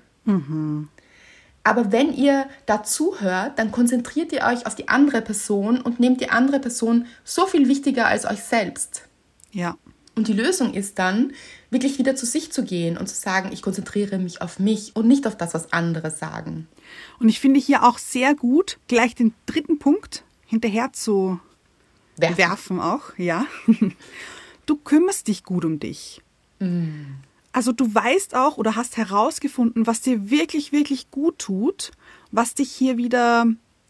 Aber 1.63 1.91
wenn 1.91 2.13
ihr 2.13 2.45
dazu 2.65 3.19
hört, 3.19 3.57
dann 3.57 3.71
konzentriert 3.71 4.31
ihr 4.31 4.43
euch 4.43 4.65
auf 4.65 4.75
die 4.75 4.89
andere 4.89 5.21
Person 5.21 5.81
und 5.81 5.99
nehmt 5.99 6.21
die 6.21 6.29
andere 6.29 6.59
Person 6.59 7.05
so 7.23 7.45
viel 7.45 7.67
wichtiger 7.67 8.07
als 8.07 8.25
euch 8.25 8.43
selbst. 8.43 9.07
Ja. 9.51 9.75
Und 10.15 10.27
die 10.27 10.33
Lösung 10.33 10.73
ist 10.73 10.99
dann, 10.99 11.31
wirklich 11.71 11.97
wieder 11.97 12.15
zu 12.15 12.25
sich 12.25 12.51
zu 12.51 12.63
gehen 12.63 12.97
und 12.97 13.07
zu 13.07 13.15
sagen, 13.15 13.49
ich 13.51 13.61
konzentriere 13.61 14.19
mich 14.19 14.41
auf 14.41 14.59
mich 14.59 14.95
und 14.95 15.07
nicht 15.07 15.25
auf 15.25 15.35
das, 15.35 15.53
was 15.53 15.73
andere 15.73 16.11
sagen. 16.11 16.67
Und 17.19 17.29
ich 17.29 17.39
finde 17.39 17.59
hier 17.59 17.83
auch 17.83 17.97
sehr 17.97 18.35
gut, 18.35 18.79
gleich 18.87 19.15
den 19.15 19.33
dritten 19.45 19.79
Punkt 19.79 20.23
hinterher 20.45 20.93
zu 20.93 21.39
Werfen. 22.17 22.37
werfen 22.37 22.79
auch, 22.79 23.17
ja. 23.17 23.45
Du 24.65 24.77
kümmerst 24.77 25.27
dich 25.27 25.43
gut 25.43 25.65
um 25.65 25.79
dich. 25.79 26.21
Also 27.51 27.73
du 27.73 27.93
weißt 27.93 28.33
auch 28.33 28.57
oder 28.57 28.77
hast 28.77 28.95
herausgefunden, 28.95 29.85
was 29.85 29.99
dir 29.99 30.29
wirklich, 30.29 30.71
wirklich 30.71 31.11
gut 31.11 31.37
tut, 31.37 31.91
was 32.31 32.53
dich 32.53 32.71
hier 32.71 32.95
wieder 32.95 33.45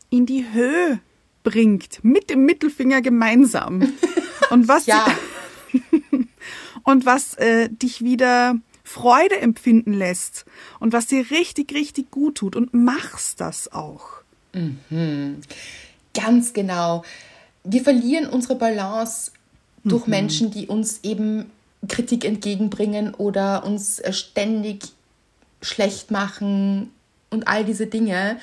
in 0.10 0.26
die 0.26 0.52
Höhe 0.52 1.00
bringt, 1.44 2.04
mit 2.04 2.32
dem 2.32 2.46
Mittelfinger 2.46 3.02
gemeinsam. 3.02 3.94
Und 4.50 4.68
was, 4.68 4.88
Ja, 4.88 5.06
und 6.84 7.06
was 7.06 7.36
äh, 7.36 7.70
dich 7.70 8.04
wieder 8.04 8.56
Freude 8.94 9.40
empfinden 9.40 9.94
lässt 9.94 10.46
und 10.80 10.94
was 10.94 11.08
dir 11.08 11.32
richtig, 11.32 11.74
richtig 11.74 12.12
gut 12.12 12.36
tut 12.36 12.56
und 12.56 12.74
machst 12.76 13.42
das 13.42 13.72
auch. 13.74 14.22
ganz 16.14 16.54
genau. 16.54 17.04
Wir 17.64 17.82
verlieren 17.82 18.28
unsere 18.28 18.56
Balance 18.56 19.32
durch 19.84 20.06
Menschen, 20.06 20.52
die 20.52 20.68
uns 20.68 21.00
eben 21.04 21.50
Kritik 21.88 22.24
entgegenbringen 22.24 23.16
oder 23.16 23.66
uns 23.66 23.98
äh, 24.00 24.14
ständig 24.14 24.84
schlecht 25.62 26.12
machen 26.12 26.92
und 27.32 27.48
all 27.48 27.66
diese 27.66 27.88
Dinge, 27.88 28.38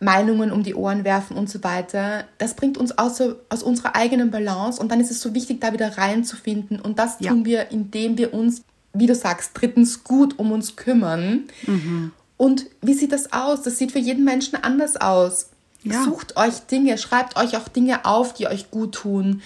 Meinungen 0.00 0.50
um 0.50 0.64
die 0.64 0.74
Ohren 0.74 1.04
werfen 1.04 1.36
und 1.36 1.48
so 1.48 1.62
weiter. 1.62 2.24
Das 2.38 2.54
bringt 2.56 2.76
uns 2.76 2.98
aus, 2.98 3.22
aus 3.48 3.62
unserer 3.62 3.94
eigenen 3.94 4.32
Balance 4.32 4.80
und 4.80 4.90
dann 4.90 5.00
ist 5.00 5.12
es 5.12 5.20
so 5.20 5.32
wichtig, 5.32 5.60
da 5.60 5.72
wieder 5.72 5.96
reinzufinden. 5.96 6.80
Und 6.80 6.98
das 6.98 7.18
Ja. 7.20 7.30
tun 7.30 7.44
wir, 7.44 7.70
indem 7.70 8.18
wir 8.18 8.34
uns, 8.34 8.62
wie 8.92 9.06
du 9.06 9.14
sagst, 9.14 9.52
drittens 9.54 10.04
gut 10.04 10.38
um 10.38 10.52
uns 10.52 10.76
kümmern. 10.76 11.44
Und 12.36 12.66
wie 12.80 12.94
sieht 12.94 13.12
das 13.12 13.32
aus? 13.32 13.62
Das 13.62 13.78
sieht 13.78 13.92
für 13.92 13.98
jeden 13.98 14.24
Menschen 14.24 14.62
anders 14.62 14.96
aus. 14.96 15.48
Ja. 15.84 16.02
Sucht 16.04 16.36
euch 16.36 16.60
Dinge, 16.70 16.98
schreibt 16.98 17.36
euch 17.36 17.56
auch 17.56 17.68
Dinge 17.68 18.04
auf, 18.04 18.34
die 18.34 18.46
euch 18.46 18.70
gut 18.70 18.94
tun. 18.94 19.42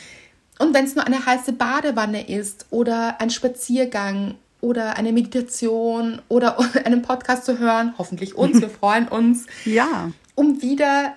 Und 0.59 0.75
wenn 0.75 0.85
es 0.85 0.95
nur 0.95 1.07
eine 1.07 1.25
heiße 1.25 1.53
Badewanne 1.53 2.29
ist 2.29 2.67
oder 2.71 3.21
ein 3.21 3.31
Spaziergang 3.31 4.35
oder 4.61 4.97
eine 4.97 5.13
Meditation 5.13 6.21
oder 6.29 6.59
einen 6.85 7.03
Podcast 7.03 7.45
zu 7.45 7.59
hören, 7.59 7.95
hoffentlich 7.99 8.35
uns, 8.35 8.61
wir 8.61 8.71
freuen 8.81 9.09
uns, 9.09 9.47
Ja, 9.65 10.11
um 10.35 10.63
wieder 10.63 11.15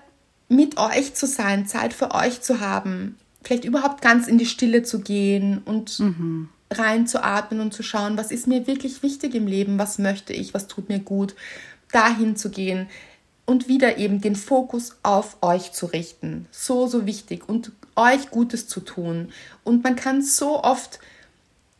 mit 0.49 0.77
euch 0.77 1.13
zu 1.13 1.27
sein, 1.27 1.67
Zeit 1.67 1.93
für 1.93 2.13
euch 2.15 2.41
zu 2.41 2.59
haben, 2.59 3.17
vielleicht 3.43 3.65
überhaupt 3.65 4.01
ganz 4.01 4.27
in 4.27 4.37
die 4.37 4.45
Stille 4.45 4.83
zu 4.83 4.99
gehen 4.99 5.61
und 5.63 5.99
reinzuatmen 6.71 7.61
und 7.61 7.73
zu 7.73 7.83
schauen, 7.83 8.17
was 8.17 8.31
ist 8.31 8.47
mir 8.47 8.67
wirklich 8.67 9.01
wichtig 9.03 9.35
im 9.35 9.47
Leben, 9.47 9.79
was 9.79 9.97
möchte 9.97 10.33
ich, 10.33 10.53
was 10.53 10.67
tut 10.67 10.89
mir 10.89 10.99
gut, 10.99 11.35
dahin 11.91 12.35
zu 12.35 12.49
gehen 12.49 12.87
und 13.45 13.67
wieder 13.67 13.97
eben 13.97 14.21
den 14.21 14.35
Fokus 14.35 14.97
auf 15.01 15.37
euch 15.41 15.71
zu 15.71 15.87
richten. 15.87 16.47
So, 16.51 16.85
so 16.85 17.07
wichtig 17.07 17.49
und 17.49 17.71
euch 17.95 18.29
Gutes 18.29 18.67
zu 18.67 18.79
tun. 18.79 19.31
Und 19.63 19.83
man 19.83 19.95
kann 19.95 20.21
so 20.21 20.63
oft 20.63 20.99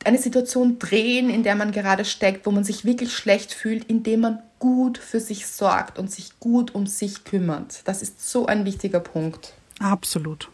eine 0.03 0.17
Situation 0.17 0.79
drehen, 0.79 1.29
in 1.29 1.43
der 1.43 1.55
man 1.55 1.71
gerade 1.71 2.05
steckt, 2.05 2.45
wo 2.45 2.51
man 2.51 2.63
sich 2.63 2.85
wirklich 2.85 3.13
schlecht 3.13 3.53
fühlt, 3.53 3.83
indem 3.83 4.21
man 4.21 4.39
gut 4.57 4.97
für 4.97 5.19
sich 5.19 5.45
sorgt 5.45 5.99
und 5.99 6.11
sich 6.11 6.39
gut 6.39 6.73
um 6.73 6.87
sich 6.87 7.23
kümmert. 7.23 7.81
Das 7.85 8.01
ist 8.01 8.27
so 8.27 8.45
ein 8.45 8.65
wichtiger 8.65 8.99
Punkt. 8.99 9.53
Absolut. 9.79 10.49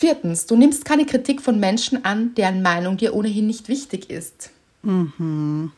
Viertens, 0.00 0.46
du 0.46 0.56
nimmst 0.56 0.86
keine 0.86 1.04
Kritik 1.04 1.42
von 1.42 1.60
Menschen 1.60 2.06
an, 2.06 2.34
deren 2.34 2.62
Meinung 2.62 2.96
dir 2.96 3.12
ohnehin 3.12 3.46
nicht 3.46 3.68
wichtig 3.68 4.08
ist. 4.08 4.48
Mhm. 4.82 5.72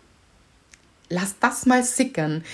Lass 1.08 1.40
das 1.40 1.66
mal 1.66 1.82
sickern, 1.82 2.44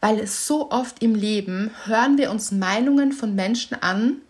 weil 0.00 0.26
so 0.26 0.70
oft 0.70 1.02
im 1.02 1.14
Leben 1.14 1.70
hören 1.84 2.16
wir 2.16 2.30
uns 2.30 2.50
Meinungen 2.50 3.12
von 3.12 3.34
Menschen 3.34 3.74
an, 3.74 4.22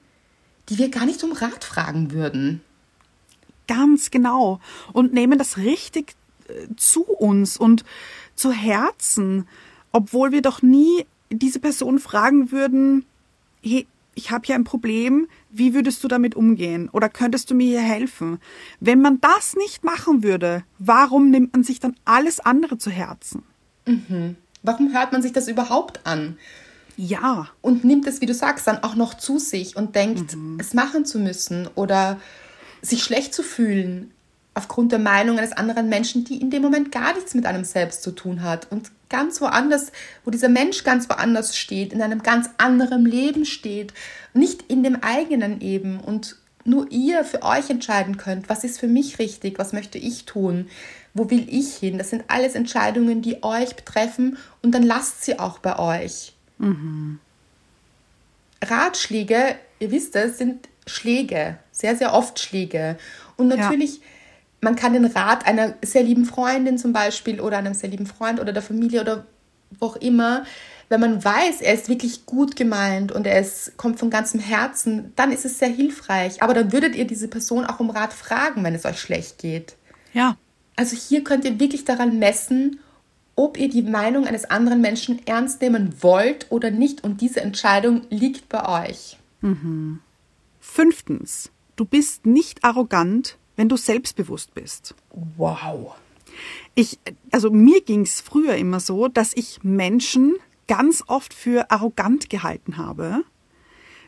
die 0.68 0.78
wir 0.78 0.90
gar 0.90 1.06
nicht 1.06 1.22
um 1.22 1.30
Rat 1.30 1.62
fragen 1.62 2.10
würden. 2.10 2.62
Ganz 3.68 4.10
genau. 4.10 4.58
Und 4.92 5.12
nehmen 5.12 5.38
das 5.38 5.56
richtig 5.56 6.16
äh, 6.48 6.66
zu 6.74 7.04
uns 7.04 7.56
und 7.56 7.84
zu 8.34 8.50
Herzen, 8.50 9.46
obwohl 9.92 10.32
wir 10.32 10.42
doch 10.42 10.62
nie 10.62 11.06
diese 11.30 11.60
Person 11.60 12.00
fragen 12.00 12.50
würden, 12.50 13.04
hey, 13.62 13.86
ich 14.18 14.32
habe 14.32 14.44
hier 14.44 14.56
ein 14.56 14.64
Problem, 14.64 15.28
wie 15.48 15.74
würdest 15.74 16.02
du 16.02 16.08
damit 16.08 16.34
umgehen? 16.34 16.88
Oder 16.92 17.08
könntest 17.08 17.50
du 17.50 17.54
mir 17.54 17.68
hier 17.68 17.88
helfen? 17.88 18.40
Wenn 18.80 19.00
man 19.00 19.20
das 19.20 19.54
nicht 19.54 19.84
machen 19.84 20.24
würde, 20.24 20.64
warum 20.80 21.30
nimmt 21.30 21.52
man 21.52 21.62
sich 21.62 21.78
dann 21.78 21.94
alles 22.04 22.40
andere 22.40 22.78
zu 22.78 22.90
Herzen? 22.90 23.44
Mhm. 23.86 24.34
Warum 24.64 24.92
hört 24.92 25.12
man 25.12 25.22
sich 25.22 25.32
das 25.32 25.46
überhaupt 25.46 26.04
an? 26.04 26.36
Ja. 26.96 27.48
Und 27.60 27.84
nimmt 27.84 28.08
es, 28.08 28.20
wie 28.20 28.26
du 28.26 28.34
sagst, 28.34 28.66
dann 28.66 28.82
auch 28.82 28.96
noch 28.96 29.14
zu 29.14 29.38
sich 29.38 29.76
und 29.76 29.94
denkt, 29.94 30.34
mhm. 30.34 30.58
es 30.58 30.74
machen 30.74 31.04
zu 31.04 31.20
müssen 31.20 31.68
oder 31.76 32.18
sich 32.82 33.04
schlecht 33.04 33.32
zu 33.32 33.44
fühlen 33.44 34.10
aufgrund 34.54 34.90
der 34.90 34.98
Meinung 34.98 35.38
eines 35.38 35.52
anderen 35.52 35.88
Menschen, 35.88 36.24
die 36.24 36.40
in 36.40 36.50
dem 36.50 36.62
Moment 36.62 36.90
gar 36.90 37.14
nichts 37.14 37.34
mit 37.34 37.46
einem 37.46 37.62
selbst 37.62 38.02
zu 38.02 38.10
tun 38.10 38.42
hat 38.42 38.66
und 38.72 38.90
ganz 39.08 39.40
woanders, 39.40 39.92
wo 40.24 40.30
dieser 40.30 40.48
Mensch 40.48 40.84
ganz 40.84 41.08
woanders 41.08 41.56
steht, 41.56 41.92
in 41.92 42.02
einem 42.02 42.22
ganz 42.22 42.50
anderen 42.58 43.04
Leben 43.06 43.44
steht, 43.44 43.92
nicht 44.34 44.62
in 44.68 44.82
dem 44.82 45.02
eigenen 45.02 45.60
eben 45.60 46.00
und 46.00 46.36
nur 46.64 46.90
ihr 46.90 47.24
für 47.24 47.42
euch 47.42 47.70
entscheiden 47.70 48.18
könnt, 48.18 48.48
was 48.48 48.64
ist 48.64 48.78
für 48.78 48.88
mich 48.88 49.18
richtig, 49.18 49.58
was 49.58 49.72
möchte 49.72 49.98
ich 49.98 50.26
tun, 50.26 50.68
wo 51.14 51.30
will 51.30 51.46
ich 51.48 51.74
hin. 51.74 51.98
Das 51.98 52.10
sind 52.10 52.24
alles 52.28 52.54
Entscheidungen, 52.54 53.22
die 53.22 53.42
euch 53.42 53.74
betreffen 53.74 54.36
und 54.62 54.72
dann 54.72 54.82
lasst 54.82 55.24
sie 55.24 55.38
auch 55.38 55.58
bei 55.58 55.78
euch. 55.78 56.34
Mhm. 56.58 57.18
Ratschläge, 58.62 59.56
ihr 59.78 59.90
wisst 59.90 60.16
es, 60.16 60.38
sind 60.38 60.68
Schläge, 60.86 61.58
sehr, 61.70 61.96
sehr 61.96 62.12
oft 62.12 62.38
Schläge. 62.38 62.98
Und 63.36 63.48
natürlich, 63.48 63.96
ja. 63.96 64.02
Man 64.60 64.76
kann 64.76 64.92
den 64.92 65.04
Rat 65.04 65.46
einer 65.46 65.74
sehr 65.82 66.02
lieben 66.02 66.24
Freundin 66.24 66.78
zum 66.78 66.92
Beispiel 66.92 67.40
oder 67.40 67.58
einem 67.58 67.74
sehr 67.74 67.90
lieben 67.90 68.06
Freund 68.06 68.40
oder 68.40 68.52
der 68.52 68.62
Familie 68.62 69.00
oder 69.00 69.26
wo 69.78 69.86
auch 69.86 69.96
immer, 69.96 70.44
wenn 70.88 71.00
man 71.00 71.22
weiß, 71.22 71.60
er 71.60 71.74
ist 71.74 71.88
wirklich 71.88 72.24
gut 72.24 72.56
gemeint 72.56 73.12
und 73.12 73.26
er 73.26 73.38
ist, 73.38 73.76
kommt 73.76 73.98
von 73.98 74.08
ganzem 74.08 74.40
Herzen, 74.40 75.12
dann 75.16 75.32
ist 75.32 75.44
es 75.44 75.58
sehr 75.58 75.68
hilfreich. 75.68 76.42
Aber 76.42 76.54
dann 76.54 76.72
würdet 76.72 76.96
ihr 76.96 77.06
diese 77.06 77.28
Person 77.28 77.66
auch 77.66 77.78
um 77.78 77.90
Rat 77.90 78.12
fragen, 78.12 78.64
wenn 78.64 78.74
es 78.74 78.86
euch 78.86 78.98
schlecht 78.98 79.38
geht. 79.38 79.76
Ja. 80.14 80.36
Also 80.76 80.96
hier 80.96 81.24
könnt 81.24 81.44
ihr 81.44 81.60
wirklich 81.60 81.84
daran 81.84 82.18
messen, 82.18 82.80
ob 83.36 83.58
ihr 83.58 83.68
die 83.68 83.82
Meinung 83.82 84.26
eines 84.26 84.46
anderen 84.46 84.80
Menschen 84.80 85.20
ernst 85.26 85.60
nehmen 85.60 85.94
wollt 86.00 86.46
oder 86.50 86.70
nicht. 86.70 87.04
Und 87.04 87.20
diese 87.20 87.40
Entscheidung 87.42 88.02
liegt 88.08 88.48
bei 88.48 88.88
euch. 88.88 89.18
Mhm. 89.42 90.00
Fünftens, 90.60 91.50
du 91.76 91.84
bist 91.84 92.24
nicht 92.24 92.64
arrogant, 92.64 93.36
wenn 93.58 93.68
du 93.68 93.76
selbstbewusst 93.76 94.54
bist. 94.54 94.94
Wow. 95.36 95.96
Ich, 96.76 97.00
also 97.32 97.50
mir 97.50 97.80
ging 97.80 98.02
es 98.02 98.20
früher 98.20 98.54
immer 98.54 98.78
so, 98.78 99.08
dass 99.08 99.34
ich 99.34 99.64
Menschen 99.64 100.36
ganz 100.68 101.02
oft 101.08 101.34
für 101.34 101.68
arrogant 101.72 102.30
gehalten 102.30 102.76
habe. 102.76 103.24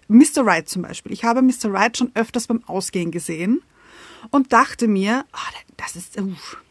Mr. 0.07 0.47
Wright 0.47 0.69
zum 0.69 0.83
Beispiel. 0.83 1.13
Ich 1.13 1.25
habe 1.25 1.43
Mr. 1.43 1.73
Wright 1.73 1.99
schon 1.99 2.13
öfters 2.15 2.47
beim 2.47 2.63
Ausgehen 2.67 3.11
gesehen 3.11 3.61
und 4.31 4.53
dachte 4.53 4.87
mir, 4.87 5.25
oh, 5.33 5.59
das 5.77 5.97
ist, 5.97 6.17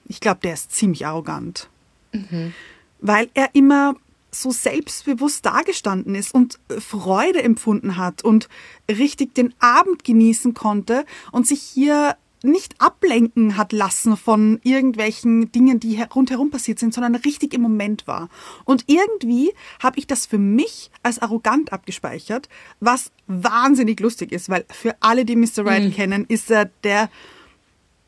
ich 0.08 0.22
glaube, 0.22 0.40
der 0.42 0.54
ist 0.54 0.72
ziemlich 0.72 1.06
arrogant. 1.06 1.70
Mhm. 2.14 2.54
Weil 3.02 3.30
er 3.34 3.50
immer 3.56 3.96
so 4.32 4.52
selbstbewusst 4.52 5.46
dagestanden 5.46 6.16
ist 6.16 6.34
und 6.34 6.60
Freude 6.80 7.44
empfunden 7.44 7.98
hat 7.98 8.24
und 8.24 8.48
richtig 8.90 9.36
den 9.36 9.54
Abend 9.60 10.06
genießen 10.06 10.54
konnte 10.54 11.06
und 11.34 11.46
sich 11.46 11.62
hier 11.62 12.16
nicht 12.44 12.76
ablenken 12.80 13.58
hat 13.58 13.74
lassen 13.74 14.16
von 14.16 14.60
irgendwelchen 14.64 15.52
Dingen, 15.52 15.80
die 15.80 16.02
rundherum 16.02 16.52
passiert 16.52 16.80
sind, 16.80 16.94
sondern 16.94 17.16
richtig 17.16 17.54
im 17.54 17.62
Moment 17.62 18.08
war. 18.08 18.30
Und 18.66 18.86
irgendwie 18.88 19.52
habe 19.82 20.00
ich 20.00 20.08
das 20.08 20.26
für 20.26 20.38
mich 20.38 20.90
als 21.04 21.20
arrogant 21.20 21.74
abgespeichert, 21.74 22.48
was 22.80 23.12
wahnsinnig 23.28 24.00
lustig 24.00 24.32
ist, 24.32 24.50
weil 24.50 24.66
für 24.70 24.96
alle, 25.02 25.26
die 25.26 25.36
Mr. 25.36 25.66
Right 25.66 25.86
mhm. 25.86 25.94
kennen, 25.94 26.26
ist 26.28 26.50
er 26.50 26.66
der, 26.84 27.10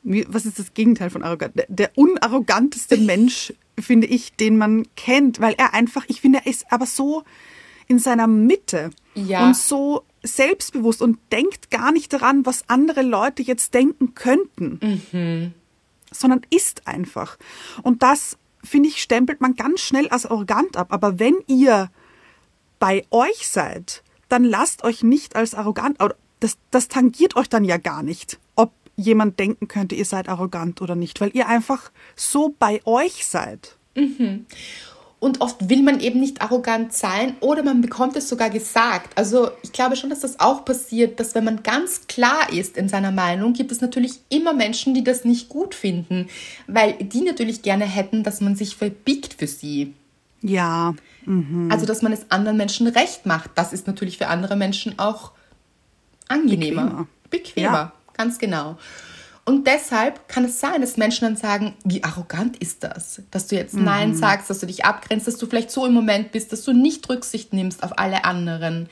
was 0.04 0.46
ist 0.46 0.60
das 0.60 0.74
Gegenteil 0.74 1.10
von 1.10 1.24
arrogant? 1.24 1.58
Der, 1.58 1.66
der 1.68 1.92
unarroganteste 1.96 2.98
Mensch, 3.00 3.54
finde 3.80 4.08
ich, 4.08 4.34
den 4.34 4.58
man 4.58 4.86
kennt, 4.96 5.40
weil 5.42 5.56
er 5.58 5.74
einfach, 5.74 6.06
ich 6.08 6.22
finde, 6.22 6.40
er 6.40 6.48
ist 6.48 6.72
aber 6.72 6.86
so 6.86 7.24
in 7.92 8.00
seiner 8.00 8.26
Mitte 8.26 8.92
ja. 9.16 9.46
und 9.46 9.58
so 9.58 10.06
selbstbewusst 10.24 11.02
und 11.02 11.20
denkt 11.34 11.72
gar 11.72 11.92
nicht 11.92 12.14
daran, 12.14 12.46
was 12.46 12.70
andere 12.70 13.02
Leute 13.02 13.44
jetzt 13.44 13.74
denken 13.74 14.16
könnten, 14.16 14.80
mhm. 15.12 15.54
sondern 16.10 16.42
ist 16.50 16.88
einfach. 16.88 17.38
Und 17.84 18.02
das, 18.02 18.38
finde 18.64 18.88
ich, 18.88 19.02
stempelt 19.02 19.42
man 19.42 19.56
ganz 19.56 19.82
schnell 19.82 20.08
als 20.08 20.26
arrogant 20.26 20.78
ab. 20.78 20.88
Aber 20.94 21.20
wenn 21.20 21.36
ihr 21.48 21.92
bei 22.80 23.06
euch 23.12 23.50
seid, 23.50 24.04
dann 24.30 24.46
lasst 24.46 24.86
euch 24.86 25.04
nicht 25.04 25.36
als 25.36 25.54
arrogant, 25.54 25.98
das, 26.40 26.58
das 26.72 26.88
tangiert 26.88 27.36
euch 27.36 27.50
dann 27.50 27.66
ja 27.66 27.76
gar 27.76 28.04
nicht, 28.04 28.40
ob 28.56 28.72
jemand 28.96 29.38
denken 29.38 29.68
könnte, 29.68 29.96
ihr 29.96 30.06
seid 30.06 30.30
arrogant 30.30 30.82
oder 30.82 30.96
nicht, 30.96 31.20
weil 31.20 31.32
ihr 31.34 31.50
einfach 31.50 31.92
so 32.16 32.56
bei 32.58 32.80
euch 32.86 33.26
seid. 33.26 33.78
Mhm. 33.96 34.46
Und 35.22 35.40
oft 35.40 35.70
will 35.70 35.84
man 35.84 36.00
eben 36.00 36.20
nicht 36.20 36.42
arrogant 36.42 36.94
sein 36.94 37.36
oder 37.42 37.62
man 37.62 37.82
bekommt 37.82 38.16
es 38.16 38.28
sogar 38.28 38.50
gesagt. 38.50 39.16
Also 39.16 39.52
ich 39.62 39.72
glaube 39.72 39.96
schon, 39.96 40.10
dass 40.10 40.22
das 40.22 40.40
auch 40.40 40.66
passiert, 40.66 41.20
dass 41.20 41.36
wenn 41.36 41.44
man 41.44 41.62
ganz 41.62 42.08
klar 42.08 42.52
ist 42.52 42.76
in 42.76 42.90
seiner 42.90 43.12
Meinung, 43.12 43.54
gibt 43.54 43.72
es 43.72 43.82
natürlich 43.82 44.14
immer 44.30 44.54
Menschen, 44.54 44.96
die 44.96 45.04
das 45.04 45.24
nicht 45.24 45.48
gut 45.48 45.76
finden, 45.76 46.28
weil 46.66 46.94
die 46.94 47.22
natürlich 47.22 47.62
gerne 47.62 47.86
hätten, 47.86 48.24
dass 48.24 48.42
man 48.42 48.56
sich 48.56 48.76
verbiegt 48.76 49.36
für 49.36 49.46
sie. 49.46 49.94
Ja. 50.42 50.96
Mhm. 51.28 51.70
Also 51.72 51.86
dass 51.86 52.02
man 52.02 52.14
es 52.14 52.32
anderen 52.32 52.58
Menschen 52.58 52.88
recht 52.88 53.28
macht. 53.28 53.52
Das 53.54 53.74
ist 53.74 53.86
natürlich 53.86 54.18
für 54.18 54.26
andere 54.26 54.56
Menschen 54.56 54.98
auch 54.98 55.34
angenehmer. 56.30 56.82
Bequemer. 56.82 57.08
Bequemer, 57.30 57.72
ja. 57.72 57.94
ganz 58.18 58.40
genau. 58.40 58.80
Und 59.44 59.66
deshalb 59.66 60.28
kann 60.28 60.46
es 60.46 60.60
sein, 60.60 60.82
dass 60.82 60.98
Menschen 60.98 61.26
dann 61.26 61.36
sagen, 61.36 61.74
wie 61.84 62.04
arrogant 62.04 62.58
ist 62.58 62.84
das? 62.84 63.22
Dass 63.32 63.48
du 63.48 63.56
jetzt 63.56 63.74
mhm. 63.74 63.86
Nein 63.86 64.16
sagst, 64.16 64.50
dass 64.50 64.60
du 64.60 64.68
dich 64.68 64.86
abgrenzt, 64.86 65.28
dass 65.28 65.38
du 65.38 65.48
vielleicht 65.48 65.72
so 65.72 65.86
im 65.86 65.94
Moment 65.94 66.32
bist, 66.32 66.52
dass 66.52 66.64
du 66.64 66.74
nicht 66.74 67.10
Rücksicht 67.10 67.52
nimmst 67.52 67.82
auf 67.84 67.98
alle 67.98 68.24
anderen. 68.24 68.88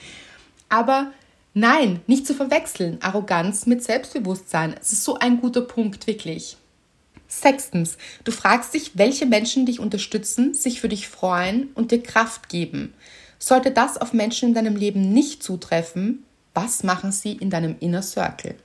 Aber 0.67 1.11
nein, 1.53 2.01
nicht 2.07 2.25
zu 2.25 2.33
verwechseln, 2.33 2.97
Arroganz 3.01 3.67
mit 3.67 3.83
Selbstbewusstsein. 3.83 4.75
Es 4.81 4.91
ist 4.91 5.03
so 5.03 5.19
ein 5.19 5.39
guter 5.39 5.61
Punkt, 5.61 6.07
wirklich. 6.07 6.57
Sechstens, 7.27 7.97
du 8.23 8.31
fragst 8.31 8.73
dich, 8.73 8.97
welche 8.97 9.27
Menschen 9.27 9.67
dich 9.67 9.79
unterstützen, 9.79 10.55
sich 10.55 10.81
für 10.81 10.89
dich 10.89 11.07
freuen 11.07 11.69
und 11.75 11.91
dir 11.91 12.01
Kraft 12.01 12.49
geben. 12.49 12.93
Sollte 13.37 13.69
das 13.69 13.97
auf 13.97 14.13
Menschen 14.13 14.49
in 14.49 14.55
deinem 14.55 14.75
Leben 14.75 15.13
nicht 15.13 15.43
zutreffen, 15.43 16.23
was 16.55 16.81
machen 16.81 17.11
sie 17.11 17.33
in 17.33 17.51
deinem 17.51 17.75
Inner 17.79 18.01
Circle? 18.01 18.55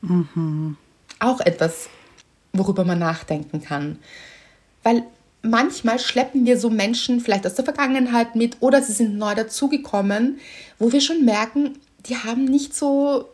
Mhm 0.00 0.76
auch 1.18 1.40
etwas, 1.40 1.88
worüber 2.52 2.84
man 2.84 2.98
nachdenken 2.98 3.62
kann. 3.62 3.98
Weil 4.82 5.04
manchmal 5.42 5.98
schleppen 5.98 6.46
wir 6.46 6.58
so 6.58 6.70
Menschen 6.70 7.20
vielleicht 7.20 7.46
aus 7.46 7.54
der 7.54 7.64
Vergangenheit 7.64 8.36
mit 8.36 8.56
oder 8.60 8.82
sie 8.82 8.92
sind 8.92 9.16
neu 9.16 9.34
dazugekommen, 9.34 10.38
wo 10.78 10.92
wir 10.92 11.00
schon 11.00 11.24
merken, 11.24 11.78
die 12.06 12.16
haben 12.16 12.44
nicht 12.44 12.74
so 12.74 13.28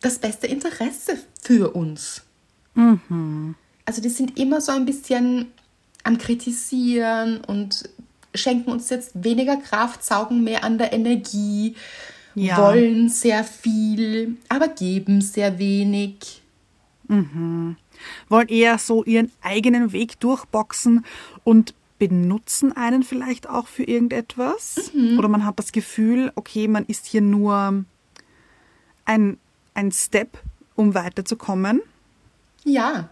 das 0.00 0.18
beste 0.18 0.46
Interesse 0.46 1.18
für 1.42 1.74
uns. 1.74 2.22
Mhm. 2.74 3.54
Also 3.86 4.02
die 4.02 4.08
sind 4.08 4.38
immer 4.38 4.60
so 4.60 4.72
ein 4.72 4.86
bisschen 4.86 5.52
am 6.02 6.18
Kritisieren 6.18 7.40
und 7.40 7.88
schenken 8.34 8.70
uns 8.70 8.90
jetzt 8.90 9.12
weniger 9.14 9.56
Kraft, 9.56 10.04
saugen 10.04 10.44
mehr 10.44 10.64
an 10.64 10.78
der 10.78 10.92
Energie, 10.92 11.76
ja. 12.34 12.58
wollen 12.58 13.08
sehr 13.08 13.44
viel, 13.44 14.36
aber 14.48 14.68
geben 14.68 15.20
sehr 15.20 15.58
wenig. 15.58 16.42
Mhm. 17.08 17.76
Wollen 18.28 18.48
eher 18.48 18.78
so 18.78 19.04
ihren 19.04 19.30
eigenen 19.42 19.92
Weg 19.92 20.18
durchboxen 20.20 21.04
und 21.44 21.74
benutzen 21.98 22.76
einen 22.76 23.02
vielleicht 23.02 23.48
auch 23.48 23.66
für 23.66 23.84
irgendetwas. 23.84 24.90
Mhm. 24.94 25.18
Oder 25.18 25.28
man 25.28 25.44
hat 25.44 25.58
das 25.58 25.72
Gefühl, 25.72 26.32
okay, 26.34 26.68
man 26.68 26.84
ist 26.86 27.06
hier 27.06 27.20
nur 27.20 27.84
ein, 29.04 29.38
ein 29.74 29.92
Step, 29.92 30.38
um 30.76 30.94
weiterzukommen. 30.94 31.82
Ja. 32.64 33.08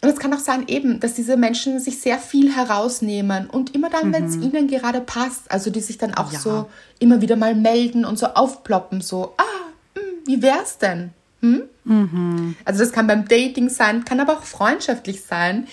Und 0.00 0.10
es 0.10 0.18
kann 0.18 0.34
auch 0.34 0.38
sein, 0.38 0.64
eben, 0.68 1.00
dass 1.00 1.14
diese 1.14 1.36
Menschen 1.38 1.80
sich 1.80 1.98
sehr 2.00 2.18
viel 2.18 2.54
herausnehmen 2.54 3.48
und 3.48 3.74
immer 3.74 3.88
dann, 3.88 4.12
wenn 4.12 4.24
es 4.24 4.36
ihnen 4.36 4.68
gerade 4.68 5.00
passt, 5.00 5.50
also 5.50 5.70
die 5.70 5.80
sich 5.80 5.96
dann 5.96 6.12
auch 6.14 6.30
Ja. 6.32 6.38
so 6.38 6.70
immer 6.98 7.22
wieder 7.22 7.36
mal 7.36 7.54
melden 7.54 8.04
und 8.04 8.18
so 8.18 8.26
aufploppen, 8.26 9.00
so, 9.00 9.32
ah, 9.38 9.98
hm, 9.98 10.02
wie 10.26 10.42
wär's 10.42 10.76
denn? 10.76 11.12
Hm? 11.84 12.56
Also 12.64 12.80
das 12.80 12.92
kann 12.92 13.06
beim 13.06 13.28
Dating 13.28 13.68
sein, 13.68 14.04
kann 14.04 14.20
aber 14.20 14.38
auch 14.38 14.44
freundschaftlich 14.44 15.22
sein, 15.22 15.66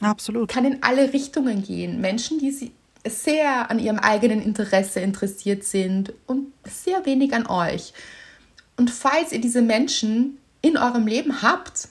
Absolut. 0.00 0.48
kann 0.48 0.64
in 0.64 0.82
alle 0.82 1.12
Richtungen 1.12 1.62
gehen. 1.62 2.00
Menschen, 2.00 2.38
die 2.38 2.72
sehr 3.06 3.70
an 3.70 3.78
ihrem 3.78 3.98
eigenen 3.98 4.42
Interesse 4.42 5.00
interessiert 5.00 5.64
sind 5.64 6.12
und 6.26 6.52
sehr 6.64 7.04
wenig 7.06 7.34
an 7.34 7.46
euch. 7.46 7.92
Und 8.76 8.90
falls 8.90 9.32
ihr 9.32 9.40
diese 9.40 9.62
Menschen 9.62 10.38
in 10.62 10.76
eurem 10.76 11.06
Leben 11.06 11.42
habt, 11.42 11.88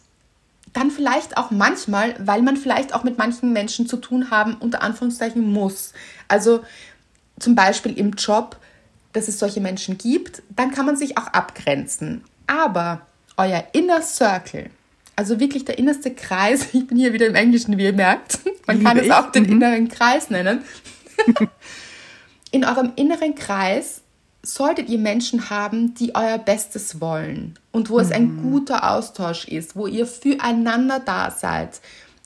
dann 0.74 0.90
vielleicht 0.90 1.38
auch 1.38 1.52
manchmal, 1.52 2.16
weil 2.20 2.42
man 2.42 2.58
vielleicht 2.58 2.96
auch 2.96 3.04
mit 3.04 3.18
manchen 3.18 3.54
Menschen 3.54 3.88
zu 3.88 3.98
tun 3.98 4.32
haben, 4.32 4.56
unter 4.56 4.82
Anführungszeichen 4.82 5.42
muss. 5.52 5.94
Also 6.28 6.64
zum 7.40 7.54
Beispiel 7.54 7.98
im 7.98 8.12
Job, 8.12 8.58
dass 9.14 9.28
es 9.28 9.38
solche 9.38 9.62
Menschen 9.62 10.00
gibt, 10.00 10.42
dann 10.50 10.72
kann 10.72 10.88
man 10.88 10.96
sich 10.96 11.18
auch 11.18 11.28
abgrenzen. 11.28 12.24
Aber 12.48 13.06
euer 13.38 13.66
Inner 13.74 14.02
Circle, 14.02 14.70
also 15.16 15.40
wirklich 15.40 15.66
der 15.66 15.78
innerste 15.78 16.14
Kreis, 16.14 16.68
ich 16.74 16.88
bin 16.88 16.98
hier 16.98 17.14
wieder 17.14 17.28
im 17.28 17.36
Englischen, 17.36 17.78
wie 17.78 17.84
ihr 17.84 17.94
merkt, 17.94 18.40
man 18.66 18.84
kann 18.84 18.98
Liebe 18.98 19.02
es 19.02 19.06
ich. 19.08 19.14
auch 19.14 19.32
den 19.32 19.46
inneren 19.46 19.88
Kreis 19.88 20.30
nennen. 20.30 20.64
In 22.52 22.66
eurem 22.66 22.94
inneren 22.96 23.34
Kreis 23.34 24.02
solltet 24.44 24.90
ihr 24.90 25.00
Menschen 25.00 25.50
haben, 25.50 25.96
die 25.96 26.14
euer 26.14 26.38
Bestes 26.38 27.02
wollen 27.02 27.58
und 27.72 27.90
wo 27.90 28.00
es 28.00 28.12
ein 28.12 28.44
guter 28.44 28.92
Austausch 28.92 29.48
ist, 29.48 29.76
wo 29.76 29.88
ihr 29.88 30.06
füreinander 30.06 31.00
da 31.00 31.32
seid. 31.32 31.82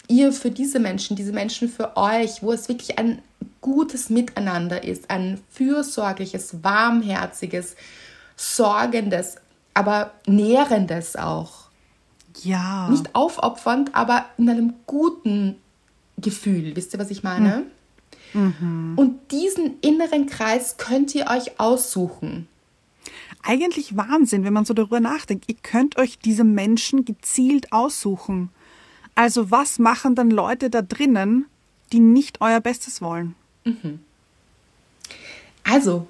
Ihr 0.09 0.33
für 0.33 0.51
diese 0.51 0.79
Menschen, 0.79 1.15
diese 1.15 1.31
Menschen 1.31 1.69
für 1.69 1.95
euch, 1.95 2.41
wo 2.41 2.51
es 2.51 2.67
wirklich 2.67 2.97
ein 2.97 3.21
gutes 3.61 4.09
Miteinander 4.09 4.83
ist, 4.83 5.09
ein 5.09 5.39
fürsorgliches, 5.49 6.63
warmherziges, 6.63 7.75
sorgendes, 8.35 9.37
aber 9.77 10.11
nährendes 10.25 11.15
auch. 11.15 11.67
Ja. 12.41 12.89
Nicht 12.89 13.13
aufopfernd, 13.13 13.93
aber 13.93 14.25
in 14.37 14.49
einem 14.49 14.73
guten 14.87 15.55
Gefühl. 16.17 16.75
Wisst 16.75 16.93
ihr, 16.93 16.99
was 16.99 17.11
ich 17.11 17.21
meine? 17.21 17.67
Und 18.33 19.19
diesen 19.31 19.79
inneren 19.81 20.25
Kreis 20.25 20.77
könnt 20.77 21.13
ihr 21.13 21.27
euch 21.27 21.59
aussuchen. 21.59 22.47
Eigentlich 23.43 23.95
Wahnsinn, 23.95 24.43
wenn 24.43 24.53
man 24.53 24.65
so 24.65 24.73
darüber 24.73 24.99
nachdenkt. 24.99 25.45
Ihr 25.47 25.55
könnt 25.61 25.97
euch 25.97 26.19
diese 26.19 26.43
Menschen 26.43 27.05
gezielt 27.05 27.71
aussuchen. 27.71 28.49
Also 29.15 29.51
was 29.51 29.77
machen 29.77 30.15
dann 30.15 30.31
Leute 30.31 30.69
da 30.71 30.81
drinnen, 30.81 31.45
die 31.91 31.99
nicht 31.99 32.41
euer 32.41 32.59
Bestes 32.59 33.01
wollen? 33.01 33.35
Also, 35.63 36.07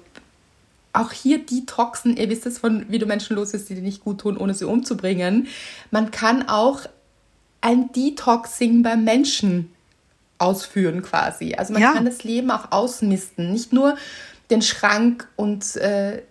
auch 0.92 1.12
hier 1.12 1.38
Detoxen, 1.44 2.16
ihr 2.16 2.28
wisst 2.30 2.46
es 2.46 2.58
von 2.58 2.86
wie 2.88 2.98
du 2.98 3.06
Menschen 3.06 3.36
los 3.36 3.54
ist, 3.54 3.68
die 3.68 3.74
dir 3.74 3.82
nicht 3.82 4.02
gut 4.04 4.20
tun, 4.20 4.36
ohne 4.36 4.54
sie 4.54 4.64
umzubringen. 4.66 5.46
Man 5.90 6.10
kann 6.10 6.48
auch 6.48 6.80
ein 7.60 7.92
Detoxing 7.92 8.82
beim 8.82 9.04
Menschen 9.04 9.70
ausführen 10.38 11.02
quasi. 11.02 11.54
Also 11.54 11.72
man 11.72 11.82
Ja. 11.82 11.92
kann 11.92 12.04
das 12.04 12.24
Leben 12.24 12.50
auch 12.50 12.70
ausmisten. 12.72 13.52
Nicht 13.52 13.72
nur 13.72 13.96
den 14.50 14.62
Schrank 14.62 15.28
und 15.36 15.76
äh, 15.76 16.22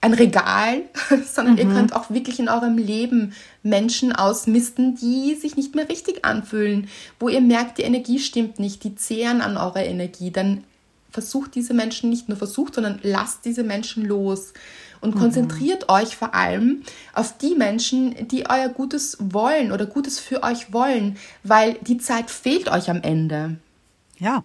ein 0.00 0.14
Regal, 0.14 0.82
sondern 1.26 1.58
ihr 1.58 1.66
könnt 1.66 1.92
auch 1.94 2.10
wirklich 2.10 2.38
in 2.38 2.48
eurem 2.48 2.78
Leben 2.78 3.32
Menschen 3.64 4.12
ausmisten, 4.12 4.94
die 4.94 5.34
sich 5.34 5.56
nicht 5.56 5.74
mehr 5.74 5.88
richtig 5.88 6.24
anfühlen, 6.24 6.88
wo 7.18 7.28
ihr 7.28 7.40
merkt, 7.40 7.78
die 7.78 7.82
Energie 7.82 8.20
stimmt 8.20 8.60
nicht, 8.60 8.84
die 8.84 8.94
zehren 8.94 9.40
an 9.40 9.56
eurer 9.56 9.84
Energie. 9.84 10.30
Dann 10.30 10.62
versucht 11.16 11.54
diese 11.54 11.72
Menschen 11.72 12.10
nicht 12.10 12.28
nur 12.28 12.36
versucht, 12.36 12.74
sondern 12.74 12.98
lasst 13.02 13.46
diese 13.46 13.64
Menschen 13.64 14.04
los 14.04 14.52
und 15.00 15.14
konzentriert 15.14 15.88
euch 15.88 16.14
vor 16.14 16.34
allem 16.34 16.82
auf 17.14 17.38
die 17.38 17.54
Menschen, 17.54 18.28
die 18.28 18.44
euer 18.50 18.68
Gutes 18.68 19.16
wollen 19.18 19.72
oder 19.72 19.86
Gutes 19.86 20.18
für 20.18 20.42
euch 20.42 20.74
wollen, 20.74 21.16
weil 21.42 21.78
die 21.80 21.96
Zeit 21.96 22.30
fehlt 22.30 22.68
euch 22.68 22.90
am 22.90 23.00
Ende. 23.00 23.56
Ja. 24.18 24.44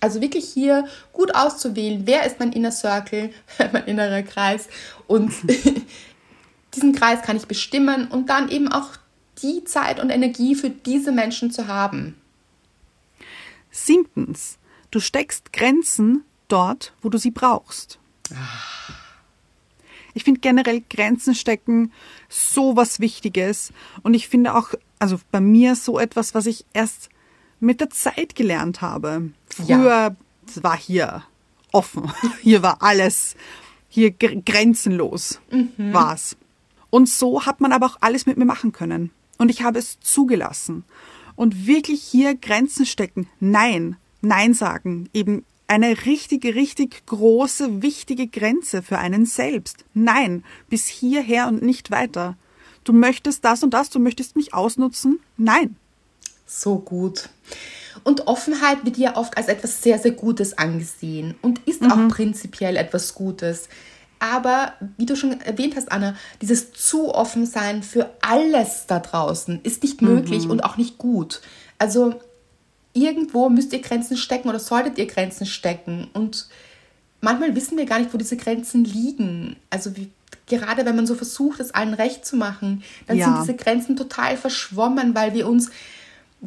Also 0.00 0.20
wirklich 0.20 0.44
hier 0.44 0.84
gut 1.14 1.34
auszuwählen, 1.34 2.02
wer 2.04 2.26
ist 2.26 2.38
mein 2.38 2.52
Inner 2.52 2.72
Circle, 2.72 3.30
mein 3.72 3.86
innerer 3.86 4.22
Kreis 4.22 4.68
und 5.06 5.32
diesen 6.74 6.94
Kreis 6.94 7.22
kann 7.22 7.38
ich 7.38 7.46
bestimmen 7.46 8.08
und 8.08 8.28
dann 8.28 8.50
eben 8.50 8.68
auch 8.70 8.90
die 9.40 9.64
Zeit 9.64 10.00
und 10.00 10.10
Energie 10.10 10.54
für 10.54 10.68
diese 10.68 11.12
Menschen 11.12 11.50
zu 11.50 11.66
haben. 11.66 12.14
Siebtens, 13.70 14.58
du 14.90 15.00
steckst 15.00 15.52
Grenzen 15.52 16.24
dort, 16.48 16.92
wo 17.02 17.08
du 17.08 17.18
sie 17.18 17.30
brauchst. 17.30 17.98
Ich 20.14 20.24
finde 20.24 20.40
generell 20.40 20.82
Grenzen 20.90 21.34
stecken 21.34 21.92
so 22.28 22.76
was 22.76 23.00
Wichtiges 23.00 23.72
und 24.02 24.14
ich 24.14 24.28
finde 24.28 24.54
auch, 24.54 24.70
also 24.98 25.20
bei 25.30 25.40
mir 25.40 25.76
so 25.76 25.98
etwas, 25.98 26.34
was 26.34 26.46
ich 26.46 26.64
erst 26.72 27.08
mit 27.60 27.80
der 27.80 27.90
Zeit 27.90 28.34
gelernt 28.34 28.80
habe. 28.80 29.30
Ja. 29.66 29.78
Früher 29.78 30.16
es 30.46 30.62
war 30.64 30.76
hier 30.76 31.22
offen, 31.72 32.10
hier 32.42 32.62
war 32.62 32.82
alles, 32.82 33.36
hier 33.88 34.10
gr- 34.10 34.40
grenzenlos 34.44 35.40
war's. 35.76 36.36
Und 36.90 37.08
so 37.08 37.46
hat 37.46 37.60
man 37.60 37.72
aber 37.72 37.86
auch 37.86 37.98
alles 38.00 38.26
mit 38.26 38.36
mir 38.36 38.44
machen 38.46 38.72
können. 38.72 39.12
Und 39.38 39.48
ich 39.48 39.62
habe 39.62 39.78
es 39.78 40.00
zugelassen. 40.00 40.84
Und 41.36 41.66
wirklich 41.68 42.02
hier 42.02 42.34
Grenzen 42.34 42.84
stecken. 42.84 43.28
Nein, 43.38 43.96
Nein 44.20 44.54
sagen. 44.54 45.08
Eben 45.12 45.44
eine 45.66 46.04
richtige, 46.04 46.54
richtig 46.54 47.06
große, 47.06 47.82
wichtige 47.82 48.26
Grenze 48.26 48.82
für 48.82 48.98
einen 48.98 49.24
selbst. 49.24 49.84
Nein, 49.94 50.44
bis 50.68 50.86
hierher 50.86 51.46
und 51.46 51.62
nicht 51.62 51.90
weiter. 51.90 52.36
Du 52.84 52.92
möchtest 52.92 53.44
das 53.44 53.62
und 53.62 53.72
das, 53.72 53.90
du 53.90 54.00
möchtest 54.00 54.36
mich 54.36 54.52
ausnutzen? 54.52 55.20
Nein. 55.36 55.76
So 56.46 56.78
gut. 56.78 57.28
Und 58.02 58.26
Offenheit 58.26 58.84
wird 58.84 58.96
ja 58.96 59.16
oft 59.16 59.36
als 59.36 59.46
etwas 59.46 59.82
sehr, 59.82 59.98
sehr 59.98 60.12
Gutes 60.12 60.58
angesehen 60.58 61.36
und 61.42 61.60
ist 61.66 61.82
auch 61.84 62.08
prinzipiell 62.08 62.76
etwas 62.76 63.14
Gutes. 63.14 63.68
Aber 64.18 64.74
wie 64.96 65.06
du 65.06 65.16
schon 65.16 65.40
erwähnt 65.40 65.76
hast, 65.76 65.92
Anna, 65.92 66.16
dieses 66.42 66.72
zu 66.72 67.14
offen 67.14 67.46
sein 67.46 67.82
für 67.82 68.10
alles 68.20 68.86
da 68.86 68.98
draußen 68.98 69.60
ist 69.62 69.82
nicht 69.82 70.02
möglich 70.02 70.48
und 70.48 70.62
auch 70.64 70.76
nicht 70.76 70.98
gut. 70.98 71.40
Also 71.78 72.20
irgendwo 72.92 73.48
müsst 73.48 73.72
ihr 73.72 73.80
Grenzen 73.80 74.16
stecken 74.16 74.48
oder 74.48 74.58
solltet 74.58 74.98
ihr 74.98 75.06
Grenzen 75.06 75.46
stecken. 75.46 76.08
Und 76.12 76.48
manchmal 77.20 77.54
wissen 77.54 77.78
wir 77.78 77.86
gar 77.86 77.98
nicht, 77.98 78.12
wo 78.12 78.18
diese 78.18 78.36
Grenzen 78.36 78.84
liegen. 78.84 79.56
Also 79.70 79.96
wie, 79.96 80.10
gerade 80.46 80.84
wenn 80.84 80.96
man 80.96 81.06
so 81.06 81.14
versucht, 81.14 81.60
es 81.60 81.72
allen 81.72 81.94
recht 81.94 82.26
zu 82.26 82.36
machen, 82.36 82.82
dann 83.06 83.16
Ja. 83.16 83.26
sind 83.26 83.42
diese 83.42 83.54
Grenzen 83.64 83.96
total 83.96 84.36
verschwommen, 84.36 85.14
weil 85.14 85.34
wir 85.34 85.48
uns 85.48 85.70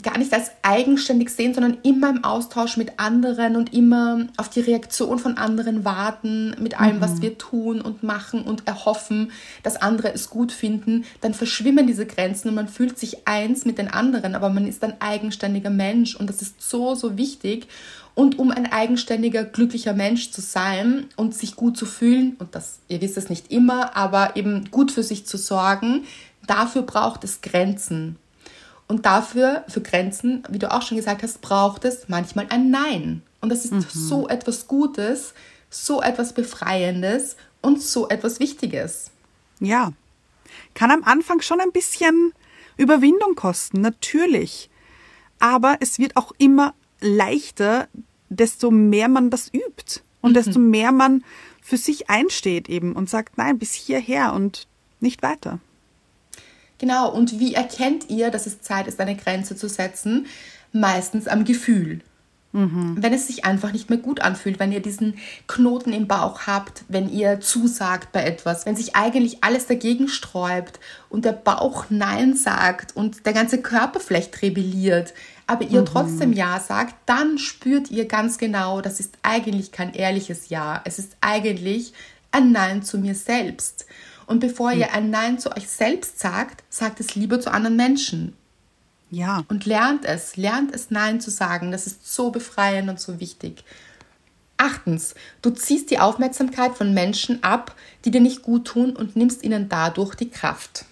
gar 0.02 0.18
nicht 0.18 0.34
als 0.34 0.52
eigenständig 0.64 1.30
sehen, 1.30 1.54
sondern 1.54 1.78
immer 1.84 2.10
im 2.10 2.24
Austausch 2.24 2.78
mit 2.78 3.00
anderen 3.00 3.56
und 3.56 3.74
immer 3.74 4.28
auf 4.38 4.50
die 4.50 4.62
Reaktion 4.62 5.20
von 5.20 5.38
anderen 5.38 5.86
warten, 5.86 6.56
mit 6.60 6.80
allem, 6.80 7.00
was 7.00 7.22
wir 7.22 7.38
tun 7.38 7.80
und 7.80 8.02
machen 8.02 8.44
und 8.44 8.68
erhoffen, 8.68 9.32
dass 9.62 9.76
andere 9.76 10.12
es 10.12 10.32
gut 10.32 10.52
finden, 10.52 11.06
dann 11.22 11.36
verschwimmen 11.36 11.86
diese 11.86 12.08
Grenzen 12.08 12.50
und 12.50 12.56
man 12.56 12.68
fühlt 12.68 12.98
sich 12.98 13.28
eins 13.28 13.66
mit 13.66 13.78
den 13.78 13.88
anderen, 13.88 14.34
aber 14.34 14.50
man 14.50 14.68
ist 14.68 14.84
ein 14.84 15.00
eigenständiger 15.00 15.70
Mensch 15.70 16.16
und 16.16 16.28
das 16.28 16.42
ist 16.42 16.68
so, 16.68 16.96
so 16.96 17.16
wichtig. 17.18 17.68
Und 18.16 18.38
um 18.38 18.52
ein 18.52 18.72
eigenständiger, 18.72 19.44
glücklicher 19.44 19.94
Mensch 19.94 20.32
zu 20.32 20.42
sein 20.42 21.06
und 21.16 21.34
sich 21.34 21.56
gut 21.56 21.78
zu 21.78 21.86
fühlen, 21.86 22.36
und 22.40 22.54
das, 22.54 22.80
ihr 22.88 23.02
wisst 23.02 23.18
es 23.18 23.30
nicht 23.30 23.52
immer, 23.52 23.96
aber 23.96 24.36
eben 24.36 24.70
gut 24.70 24.92
für 24.92 25.04
sich 25.04 25.26
zu 25.26 25.38
sorgen, 25.38 26.04
dafür 26.46 26.84
braucht 26.84 27.24
es 27.24 27.42
Grenzen. 27.42 28.18
Und 28.88 29.06
dafür, 29.06 29.64
für 29.68 29.82
Grenzen, 29.82 30.44
wie 30.50 30.60
du 30.60 30.72
auch 30.72 30.82
schon 30.82 30.98
gesagt 30.98 31.24
hast, 31.24 31.42
braucht 31.42 31.86
es 31.86 32.10
manchmal 32.10 32.48
ein 32.50 32.70
Nein. 32.70 33.24
Und 33.42 33.50
das 33.50 33.66
ist 33.66 33.92
so 33.92 34.28
etwas 34.28 34.68
Gutes, 34.68 35.34
so 35.70 36.02
etwas 36.02 36.34
Befreiendes 36.34 37.36
und 37.62 37.82
so 37.82 38.08
etwas 38.10 38.40
Wichtiges. 38.40 39.12
Ja. 39.60 39.94
Kann 40.74 40.92
am 40.92 41.04
Anfang 41.04 41.42
schon 41.42 41.60
ein 41.60 41.72
bisschen 41.72 42.34
Überwindung 42.78 43.36
kosten, 43.36 43.82
natürlich. 43.82 44.70
Aber 45.40 45.78
es 45.80 46.00
wird 46.00 46.16
auch 46.16 46.32
immer 46.38 46.74
leichter, 47.02 47.88
desto 48.30 48.72
mehr 48.72 49.08
man 49.08 49.30
das 49.30 49.54
übt 49.54 50.02
und 50.22 50.36
desto 50.36 50.60
mehr 50.60 50.92
man 50.92 51.24
für 51.62 51.78
sich 51.78 52.10
einsteht 52.10 52.70
eben 52.70 52.94
und 52.94 53.10
sagt, 53.10 53.38
nein, 53.38 53.60
bis 53.60 53.74
hierher 53.74 54.34
und 54.34 54.68
nicht 55.00 55.22
weiter. 55.22 55.60
Genau, 56.84 57.10
und 57.10 57.40
wie 57.40 57.54
erkennt 57.54 58.10
ihr, 58.10 58.30
dass 58.30 58.46
es 58.46 58.60
Zeit 58.60 58.88
ist, 58.88 59.00
eine 59.00 59.16
Grenze 59.16 59.56
zu 59.56 59.70
setzen? 59.70 60.26
Meistens 60.74 61.30
am 61.30 61.46
Gefühl. 61.46 62.02
Wenn 63.02 63.14
es 63.14 63.28
sich 63.28 63.46
einfach 63.46 63.72
nicht 63.72 63.90
mehr 63.90 64.00
gut 64.00 64.20
anfühlt, 64.20 64.60
wenn 64.60 64.74
ihr 64.74 64.82
diesen 64.82 65.16
Knoten 65.48 65.94
im 65.94 66.10
Bauch 66.10 66.42
habt, 66.46 66.84
wenn 66.90 67.08
ihr 67.10 67.40
zusagt 67.40 68.12
bei 68.12 68.26
etwas, 68.26 68.66
wenn 68.66 68.76
sich 68.76 68.98
eigentlich 68.98 69.46
alles 69.46 69.66
dagegen 69.66 70.10
sträubt 70.10 70.82
und 71.08 71.24
der 71.24 71.32
Bauch 71.32 71.86
Nein 71.88 72.36
sagt 72.36 72.98
und 72.98 73.26
der 73.26 73.32
ganze 73.32 73.62
Körper 73.62 74.02
vielleicht 74.02 74.42
rebelliert, 74.42 75.14
aber 75.48 75.64
ihr 75.64 75.86
trotzdem 75.86 76.34
Ja 76.34 76.60
sagt, 76.60 76.96
dann 77.06 77.38
spürt 77.38 77.92
ihr 77.92 78.10
ganz 78.10 78.38
genau, 78.38 78.82
das 78.82 79.00
ist 79.00 79.18
eigentlich 79.24 79.72
kein 79.72 79.94
ehrliches 79.94 80.50
Ja. 80.50 80.82
Es 80.84 81.00
ist 81.00 81.16
eigentlich 81.22 81.94
ein 82.34 82.52
Nein 82.52 82.84
zu 82.84 82.98
mir 82.98 83.16
selbst. 83.16 83.86
Und 84.26 84.40
bevor 84.40 84.72
ihr 84.72 84.94
ein 84.94 85.10
Nein 85.10 85.40
zu 85.40 85.56
euch 85.56 85.68
selbst 85.68 86.20
sagt, 86.20 86.64
sagt 86.70 87.00
es 87.00 87.16
lieber 87.16 87.40
zu 87.40 87.52
anderen 87.52 87.76
Menschen. 87.76 88.36
Ja. 89.12 89.44
Und 89.48 89.66
lernt 89.66 90.06
es, 90.06 90.38
lernt 90.38 90.74
es 90.74 90.90
Nein 90.90 91.22
zu 91.22 91.30
sagen. 91.30 91.72
Das 91.72 91.86
ist 91.86 92.12
so 92.12 92.32
befreiend 92.32 92.90
und 92.90 93.00
so 93.00 93.20
wichtig. 93.20 93.64
Achtens, 94.58 95.16
du 95.42 95.50
ziehst 95.50 95.92
die 95.92 96.00
Aufmerksamkeit 96.00 96.76
von 96.76 96.94
Menschen 96.94 97.44
ab, 97.44 97.76
die 98.06 98.12
dir 98.12 98.22
nicht 98.22 98.42
gut 98.42 98.66
tun 98.66 98.96
und 98.96 99.16
nimmst 99.16 99.44
ihnen 99.44 99.70
dadurch 99.70 100.16
die 100.16 100.30
Kraft. 100.30 100.86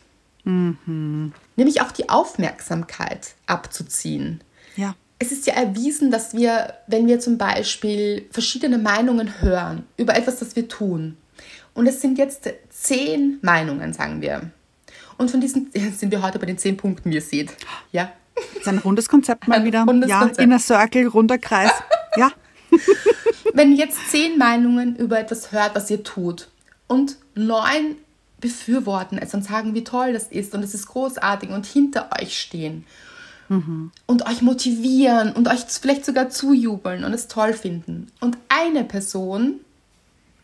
Nämlich 0.43 1.81
auch 1.81 1.91
die 1.91 2.09
Aufmerksamkeit 2.09 3.35
abzuziehen. 3.45 4.41
Ja. 4.75 4.95
Es 5.19 5.31
ist 5.31 5.45
ja 5.45 5.53
erwiesen, 5.53 6.09
dass 6.09 6.33
wir, 6.33 6.73
wenn 6.87 7.07
wir 7.07 7.19
zum 7.19 7.37
Beispiel 7.37 8.27
verschiedene 8.31 8.79
Meinungen 8.79 9.41
hören 9.41 9.83
über 9.97 10.15
etwas, 10.15 10.39
das 10.39 10.55
wir 10.55 10.67
tun, 10.67 11.15
und 11.73 11.87
es 11.87 12.01
sind 12.01 12.17
jetzt 12.17 12.49
zehn 12.69 13.39
Meinungen, 13.41 13.93
sagen 13.93 14.21
wir. 14.21 14.51
Und 15.17 15.31
von 15.31 15.41
diesen 15.41 15.71
sind 15.73 16.11
wir 16.11 16.21
heute 16.21 16.39
bei 16.39 16.45
den 16.45 16.57
zehn 16.57 16.77
Punkten, 16.77 17.11
wie 17.11 17.15
ihr 17.15 17.21
seht. 17.21 17.53
Ja. 17.91 18.11
Das 18.35 18.61
ist 18.61 18.67
ein 18.67 18.77
rundes 18.79 19.09
Konzept 19.09 19.47
mal 19.47 19.59
Ein 19.59 19.65
wieder. 19.65 19.85
ja, 20.07 20.19
Konzept. 20.19 20.39
Inner 20.39 20.59
Circle, 20.59 21.07
runder 21.07 21.37
Kreis. 21.37 21.71
Ja. 22.15 22.31
Wenn 23.53 23.71
ihr 23.73 23.79
jetzt 23.79 24.09
zehn 24.09 24.37
Meinungen 24.37 24.95
über 24.95 25.19
etwas 25.19 25.51
hört, 25.51 25.75
was 25.75 25.89
ihr 25.89 26.03
tut, 26.03 26.47
und 26.87 27.17
neun 27.35 27.95
befürworten 28.39 29.17
es 29.17 29.33
und 29.33 29.43
sagen, 29.43 29.73
wie 29.75 29.83
toll 29.83 30.13
das 30.13 30.27
ist 30.27 30.53
und 30.53 30.63
es 30.63 30.73
ist 30.73 30.87
großartig 30.87 31.49
und 31.51 31.65
hinter 31.65 32.09
euch 32.19 32.39
stehen 32.39 32.85
und 34.07 34.25
euch 34.27 34.41
motivieren 34.41 35.33
und 35.33 35.49
euch 35.49 35.65
vielleicht 35.67 36.05
sogar 36.05 36.29
zujubeln 36.29 37.03
und 37.03 37.13
es 37.13 37.27
toll 37.27 37.51
finden. 37.51 38.07
Und 38.21 38.37
eine 38.47 38.85
Person 38.85 39.59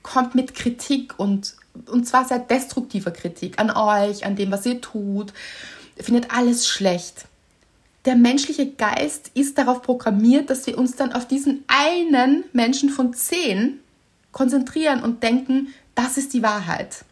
kommt 0.08 0.36
mit 0.36 0.56
Kritik 0.56 1.14
und, 1.18 1.56
und 1.88 2.08
zwar 2.08 2.26
sehr 2.26 2.40
destruktiver 2.40 3.12
Kritik 3.12 3.60
an 3.60 3.70
euch, 3.72 4.26
an 4.26 4.36
dem, 4.36 4.52
was 4.52 4.66
ihr 4.66 4.80
tut, 4.80 5.34
findet 5.98 6.32
alles 6.32 6.68
schlecht. 6.68 7.26
Der 8.06 8.16
menschliche 8.16 8.72
Geist 8.72 9.32
ist 9.34 9.58
darauf 9.58 9.82
programmiert, 9.82 10.50
dass 10.50 10.66
wir 10.66 10.78
uns 10.78 10.96
dann 10.96 11.12
auf 11.12 11.28
diesen 11.28 11.66
einen 11.68 12.46
Menschen 12.54 12.90
von 12.90 13.14
zehn 13.14 13.80
konzentrieren 14.32 15.04
und 15.04 15.24
denken, 15.24 15.74
das 15.94 16.18
ist 16.18 16.34
die 16.34 16.44
Wahrheit. 16.44 17.04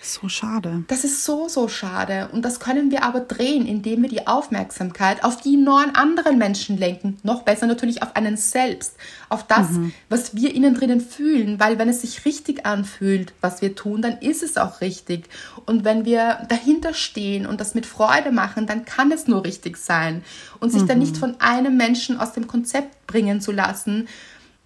So 0.00 0.28
schade. 0.28 0.84
Das 0.88 1.04
ist 1.04 1.24
so, 1.24 1.48
so 1.48 1.68
schade. 1.68 2.28
Und 2.32 2.44
das 2.44 2.60
können 2.60 2.90
wir 2.90 3.04
aber 3.04 3.20
drehen, 3.20 3.66
indem 3.66 4.02
wir 4.02 4.08
die 4.08 4.26
Aufmerksamkeit 4.26 5.22
auf 5.22 5.40
die 5.40 5.56
neun 5.56 5.94
anderen 5.94 6.38
Menschen 6.38 6.76
lenken. 6.76 7.18
Noch 7.22 7.42
besser 7.42 7.66
natürlich 7.66 8.02
auf 8.02 8.16
einen 8.16 8.36
selbst. 8.36 8.96
Auf 9.28 9.46
das, 9.46 9.68
was 10.08 10.34
wir 10.34 10.54
innen 10.54 10.74
drinnen 10.74 11.00
fühlen. 11.00 11.60
Weil 11.60 11.78
wenn 11.78 11.88
es 11.88 12.00
sich 12.00 12.24
richtig 12.24 12.66
anfühlt, 12.66 13.32
was 13.40 13.62
wir 13.62 13.74
tun, 13.74 14.02
dann 14.02 14.18
ist 14.18 14.42
es 14.42 14.56
auch 14.56 14.80
richtig. 14.80 15.28
Und 15.66 15.84
wenn 15.84 16.04
wir 16.04 16.46
dahinter 16.48 16.94
stehen 16.94 17.46
und 17.46 17.60
das 17.60 17.74
mit 17.74 17.86
Freude 17.86 18.32
machen, 18.32 18.66
dann 18.66 18.84
kann 18.84 19.12
es 19.12 19.28
nur 19.28 19.44
richtig 19.44 19.76
sein. 19.76 20.24
Und 20.58 20.70
sich 20.70 20.82
dann 20.82 20.98
nicht 20.98 21.16
von 21.16 21.40
einem 21.40 21.76
Menschen 21.76 22.18
aus 22.18 22.32
dem 22.32 22.46
Konzept 22.46 23.06
bringen 23.06 23.40
zu 23.40 23.52
lassen, 23.52 24.08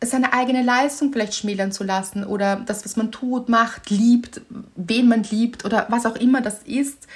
seine 0.04 0.32
eigene 0.32 0.62
Leistung 0.62 1.12
vielleicht 1.12 1.34
schmälern 1.34 1.72
zu 1.72 1.84
lassen 1.84 2.24
oder 2.24 2.56
das, 2.56 2.84
was 2.84 2.96
man 2.96 3.10
tut, 3.12 3.48
macht, 3.48 3.90
liebt, 3.90 4.42
wen 4.76 5.08
man 5.08 5.22
liebt 5.22 5.64
oder 5.64 5.86
was 5.88 6.04
auch 6.06 6.16
immer 6.16 6.40
das 6.42 6.62
ist, 6.64 7.06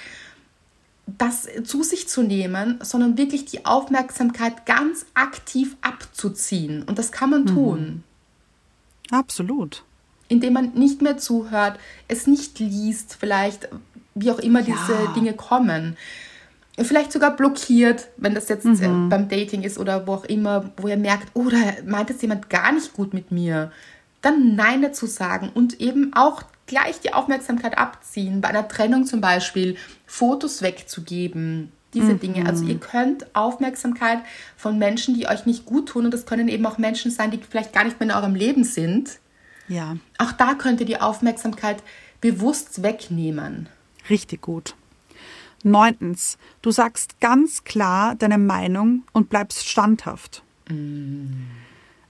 das 1.18 1.48
zu 1.64 1.82
sich 1.82 2.08
zu 2.08 2.22
nehmen, 2.22 2.78
sondern 2.82 3.18
wirklich 3.18 3.44
die 3.44 3.66
Aufmerksamkeit 3.66 4.64
ganz 4.64 5.06
aktiv 5.14 5.76
abzuziehen. 5.82 6.82
Und 6.84 6.98
das 6.98 7.12
kann 7.12 7.30
man 7.30 7.46
tun, 7.46 8.04
Absolut. 9.10 9.82
indem 10.28 10.52
man 10.52 10.72
nicht 10.74 11.02
mehr 11.02 11.18
zuhört, 11.18 11.78
es 12.08 12.26
nicht 12.26 12.60
liest, 12.60 13.16
vielleicht, 13.18 13.68
wie 14.14 14.30
auch 14.30 14.38
immer 14.38 14.62
diese 14.62 14.92
Ja. 14.92 15.12
Dinge 15.14 15.34
kommen. 15.34 15.96
Vielleicht 16.84 17.12
sogar 17.12 17.36
blockiert, 17.36 18.08
wenn 18.16 18.34
das 18.34 18.48
jetzt 18.48 18.64
äh, 18.64 18.88
beim 19.08 19.28
Dating 19.28 19.62
ist 19.62 19.78
oder 19.78 20.06
wo 20.06 20.14
auch 20.14 20.24
immer, 20.24 20.72
wo 20.76 20.88
ihr 20.88 20.96
merkt, 20.96 21.28
oh, 21.34 21.48
da 21.48 21.58
meint 21.86 22.10
jetzt 22.10 22.22
jemand 22.22 22.48
gar 22.50 22.72
nicht 22.72 22.92
gut 22.92 23.14
mit 23.14 23.30
mir. 23.30 23.70
Dann 24.22 24.54
Nein 24.54 24.82
dazu 24.82 25.06
sagen 25.06 25.50
und 25.52 25.80
eben 25.80 26.12
auch 26.14 26.42
gleich 26.66 27.00
die 27.00 27.12
Aufmerksamkeit 27.12 27.76
abziehen. 27.78 28.40
Bei 28.40 28.48
einer 28.48 28.68
Trennung 28.68 29.04
zum 29.06 29.20
Beispiel 29.20 29.76
Fotos 30.06 30.62
wegzugeben. 30.62 31.72
Diese 31.92 32.14
Dinge. 32.14 32.46
Also 32.46 32.64
ihr 32.64 32.78
könnt 32.78 33.34
Aufmerksamkeit 33.34 34.20
von 34.56 34.78
Menschen, 34.78 35.14
die 35.16 35.26
euch 35.26 35.44
nicht 35.44 35.66
gut 35.66 35.88
tun, 35.88 36.04
und 36.04 36.14
das 36.14 36.24
können 36.24 36.46
eben 36.46 36.64
auch 36.64 36.78
Menschen 36.78 37.10
sein, 37.10 37.32
die 37.32 37.38
vielleicht 37.38 37.72
gar 37.72 37.82
nicht 37.82 37.98
mehr 37.98 38.08
in 38.08 38.14
eurem 38.14 38.36
Leben 38.36 38.62
sind. 38.62 39.18
Ja, 39.66 39.96
Auch 40.18 40.30
da 40.30 40.54
könnt 40.54 40.78
ihr 40.78 40.86
die 40.86 41.00
Aufmerksamkeit 41.00 41.82
bewusst 42.20 42.84
wegnehmen. 42.84 43.68
richtig 44.08 44.40
gut. 44.40 44.74
Neuntens, 45.62 46.38
du 46.62 46.70
sagst 46.70 47.20
ganz 47.20 47.64
klar 47.64 48.14
deine 48.14 48.38
Meinung 48.38 49.04
und 49.12 49.28
bleibst 49.28 49.68
standhaft. 49.68 50.42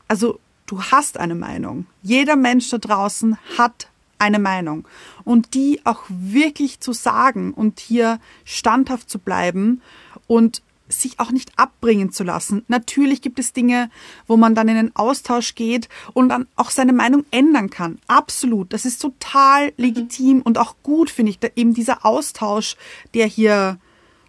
Also 0.09 0.41
du 0.67 0.83
hast 0.83 1.19
eine 1.19 1.35
Meinung. 1.35 1.87
Jeder 2.03 2.37
Mensch 2.37 2.71
da 2.71 2.79
draußen 2.79 3.37
hat 3.59 3.89
eine 4.19 4.39
Meinung. 4.39 4.87
Und 5.25 5.55
die 5.55 5.81
auch 5.85 6.05
wirklich 6.09 6.81
zu 6.81 6.93
sagen 6.93 7.53
und 7.53 7.81
hier 7.81 8.21
standhaft 8.45 9.09
zu 9.11 9.19
bleiben 9.19 9.81
und 10.27 10.63
sich 10.91 11.19
auch 11.19 11.31
nicht 11.31 11.59
abbringen 11.59 12.13
zu 12.13 12.25
lassen. 12.25 12.65
Natürlich 12.69 13.23
gibt 13.23 13.39
es 13.39 13.53
Dinge, 13.53 13.91
wo 14.27 14.37
man 14.37 14.55
dann 14.55 14.69
in 14.69 14.77
den 14.77 14.97
Austausch 14.97 15.55
geht 15.55 15.89
und 16.13 16.29
dann 16.29 16.47
auch 16.57 16.71
seine 16.71 16.93
Meinung 16.93 17.25
ändern 17.31 17.71
kann. 17.71 17.99
Absolut. 18.07 18.73
Das 18.73 18.85
ist 18.85 19.01
total 19.01 19.73
legitim 19.77 20.43
und 20.43 20.59
auch 20.59 20.75
gut, 20.83 21.11
finde 21.11 21.31
ich, 21.31 21.39
da 21.39 21.49
eben 21.57 21.75
dieser 21.75 22.05
Austausch, 22.05 22.77
der 23.15 23.27
hier 23.27 23.79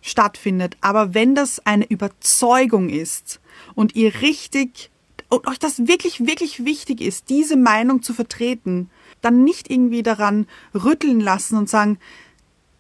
stattfindet. 0.01 0.77
Aber 0.81 1.13
wenn 1.13 1.35
das 1.35 1.65
eine 1.65 1.85
Überzeugung 1.85 2.89
ist 2.89 3.39
und 3.75 3.95
ihr 3.95 4.21
richtig 4.21 4.89
und 5.29 5.47
euch 5.47 5.59
das 5.59 5.87
wirklich, 5.87 6.25
wirklich 6.25 6.65
wichtig 6.65 7.01
ist, 7.01 7.29
diese 7.29 7.55
Meinung 7.55 8.01
zu 8.01 8.13
vertreten, 8.13 8.89
dann 9.21 9.43
nicht 9.43 9.69
irgendwie 9.69 10.03
daran 10.03 10.47
rütteln 10.73 11.19
lassen 11.19 11.55
und 11.55 11.69
sagen, 11.69 11.99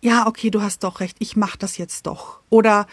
ja, 0.01 0.27
okay, 0.27 0.49
du 0.49 0.61
hast 0.61 0.83
doch 0.83 0.99
recht, 0.99 1.15
ich 1.19 1.35
mach 1.35 1.55
das 1.55 1.77
jetzt 1.77 2.07
doch. 2.07 2.39
Oder 2.49 2.87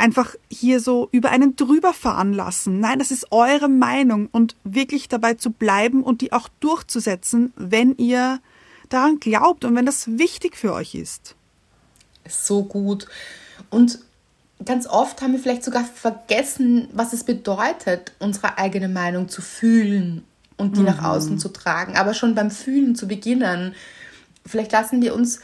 einfach 0.00 0.34
hier 0.50 0.80
so 0.80 1.08
über 1.12 1.30
einen 1.30 1.54
drüber 1.56 1.92
fahren 1.92 2.32
lassen. 2.32 2.80
Nein, 2.80 2.98
das 2.98 3.10
ist 3.10 3.30
eure 3.30 3.68
Meinung 3.68 4.28
und 4.32 4.56
wirklich 4.64 5.08
dabei 5.08 5.34
zu 5.34 5.50
bleiben 5.50 6.02
und 6.02 6.22
die 6.22 6.32
auch 6.32 6.48
durchzusetzen, 6.60 7.52
wenn 7.56 7.96
ihr 7.96 8.40
daran 8.88 9.20
glaubt 9.20 9.64
und 9.64 9.76
wenn 9.76 9.86
das 9.86 10.18
wichtig 10.18 10.56
für 10.56 10.72
euch 10.72 10.94
ist. 10.94 11.36
so 12.28 12.64
gut. 12.64 13.06
Und 13.68 14.00
ganz 14.64 14.86
oft 14.86 15.22
haben 15.22 15.32
wir 15.32 15.40
vielleicht 15.40 15.64
sogar 15.64 15.84
vergessen, 15.84 16.88
was 16.92 17.12
es 17.12 17.24
bedeutet, 17.24 18.12
unsere 18.18 18.58
eigene 18.58 18.88
Meinung 18.88 19.28
zu 19.28 19.42
fühlen 19.42 20.24
und 20.56 20.76
die 20.76 20.82
nach 20.82 21.02
außen 21.02 21.38
zu 21.38 21.48
tragen. 21.48 21.96
Aber 21.96 22.14
schon 22.14 22.34
beim 22.34 22.50
Fühlen 22.50 22.94
zu 22.94 23.08
beginnen. 23.08 23.74
Vielleicht 24.44 24.72
lassen 24.72 25.00
wir 25.02 25.14
uns 25.14 25.40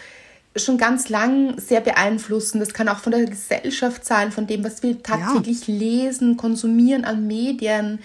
schon 0.57 0.79
ganz 0.79 1.09
lang 1.09 1.59
sehr 1.59 1.81
beeinflussen. 1.81 2.61
Das 2.61 2.73
kann 2.73 2.89
auch 2.89 2.99
von 2.99 3.13
der 3.13 3.25
Gesellschaft 3.25 4.05
sein, 4.05 4.33
von 4.33 4.47
dem, 4.47 4.65
was 4.65 4.83
wir 4.83 5.03
tagtäglich 5.03 5.67
lesen, 5.67 6.37
konsumieren 6.37 7.05
an 7.05 7.27
Medien, 7.27 8.01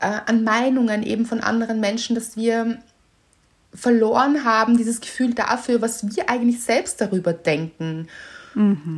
äh, 0.00 0.20
an 0.26 0.44
Meinungen 0.44 1.02
eben 1.02 1.26
von 1.26 1.40
anderen 1.40 1.80
Menschen, 1.80 2.14
dass 2.14 2.36
wir 2.36 2.78
verloren 3.74 4.44
haben, 4.44 4.76
dieses 4.76 5.00
Gefühl 5.00 5.34
dafür, 5.34 5.82
was 5.82 6.16
wir 6.16 6.30
eigentlich 6.30 6.62
selbst 6.62 7.00
darüber 7.00 7.32
denken. 7.32 8.08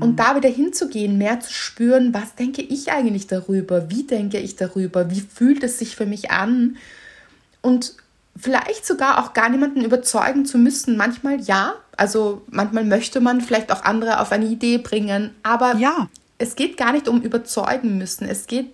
Und 0.00 0.16
da 0.16 0.36
wieder 0.36 0.48
hinzugehen, 0.48 1.18
mehr 1.18 1.40
zu 1.40 1.52
spüren, 1.52 2.14
was 2.14 2.36
denke 2.36 2.62
ich 2.62 2.92
eigentlich 2.92 3.26
darüber, 3.26 3.90
wie 3.90 4.04
denke 4.04 4.38
ich 4.38 4.54
darüber, 4.54 5.10
wie 5.10 5.20
fühlt 5.20 5.64
es 5.64 5.80
sich 5.80 5.96
für 5.96 6.06
mich 6.06 6.30
an 6.30 6.76
und 7.60 7.96
vielleicht 8.36 8.86
sogar 8.86 9.18
auch 9.18 9.32
gar 9.32 9.48
niemanden 9.48 9.84
überzeugen 9.84 10.46
zu 10.46 10.58
müssen. 10.58 10.96
Manchmal 10.96 11.40
ja, 11.40 11.74
also 11.98 12.42
manchmal 12.50 12.84
möchte 12.84 13.20
man 13.20 13.40
vielleicht 13.42 13.70
auch 13.70 13.82
andere 13.84 14.20
auf 14.20 14.32
eine 14.32 14.46
Idee 14.46 14.78
bringen, 14.78 15.30
aber 15.42 15.76
Ja. 15.76 16.08
es 16.38 16.56
geht 16.56 16.76
gar 16.78 16.92
nicht 16.92 17.08
um 17.08 17.20
überzeugen 17.20 17.98
müssen. 17.98 18.26
Es 18.26 18.46
geht 18.46 18.72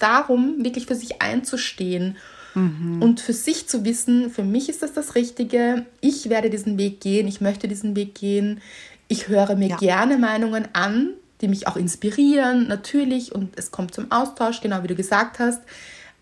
darum, 0.00 0.64
wirklich 0.64 0.86
für 0.86 0.96
sich 0.96 1.22
einzustehen 1.22 2.16
und 2.56 3.20
für 3.20 3.32
sich 3.32 3.68
zu 3.68 3.84
wissen, 3.84 4.30
für 4.30 4.42
mich 4.44 4.68
ist 4.68 4.82
das 4.82 4.92
das 4.92 5.14
Richtige. 5.14 5.86
Ich 6.00 6.28
werde 6.28 6.50
diesen 6.50 6.76
Weg 6.78 7.00
gehen. 7.00 7.26
Ich 7.28 7.40
möchte 7.40 7.66
diesen 7.68 7.94
Weg 7.96 8.14
gehen. 8.16 8.60
Ich 9.08 9.28
höre 9.28 9.54
mir 9.56 9.68
Ja. 9.68 9.76
gerne 9.76 10.18
Meinungen 10.18 10.66
an, 10.72 11.10
die 11.40 11.48
mich 11.48 11.66
auch 11.68 11.76
inspirieren, 11.76 12.66
natürlich, 12.68 13.32
und 13.34 13.56
es 13.58 13.70
kommt 13.70 13.92
zum 13.94 14.10
Austausch, 14.10 14.60
genau 14.60 14.82
wie 14.82 14.88
du 14.88 14.94
gesagt 14.94 15.38
hast. 15.40 15.60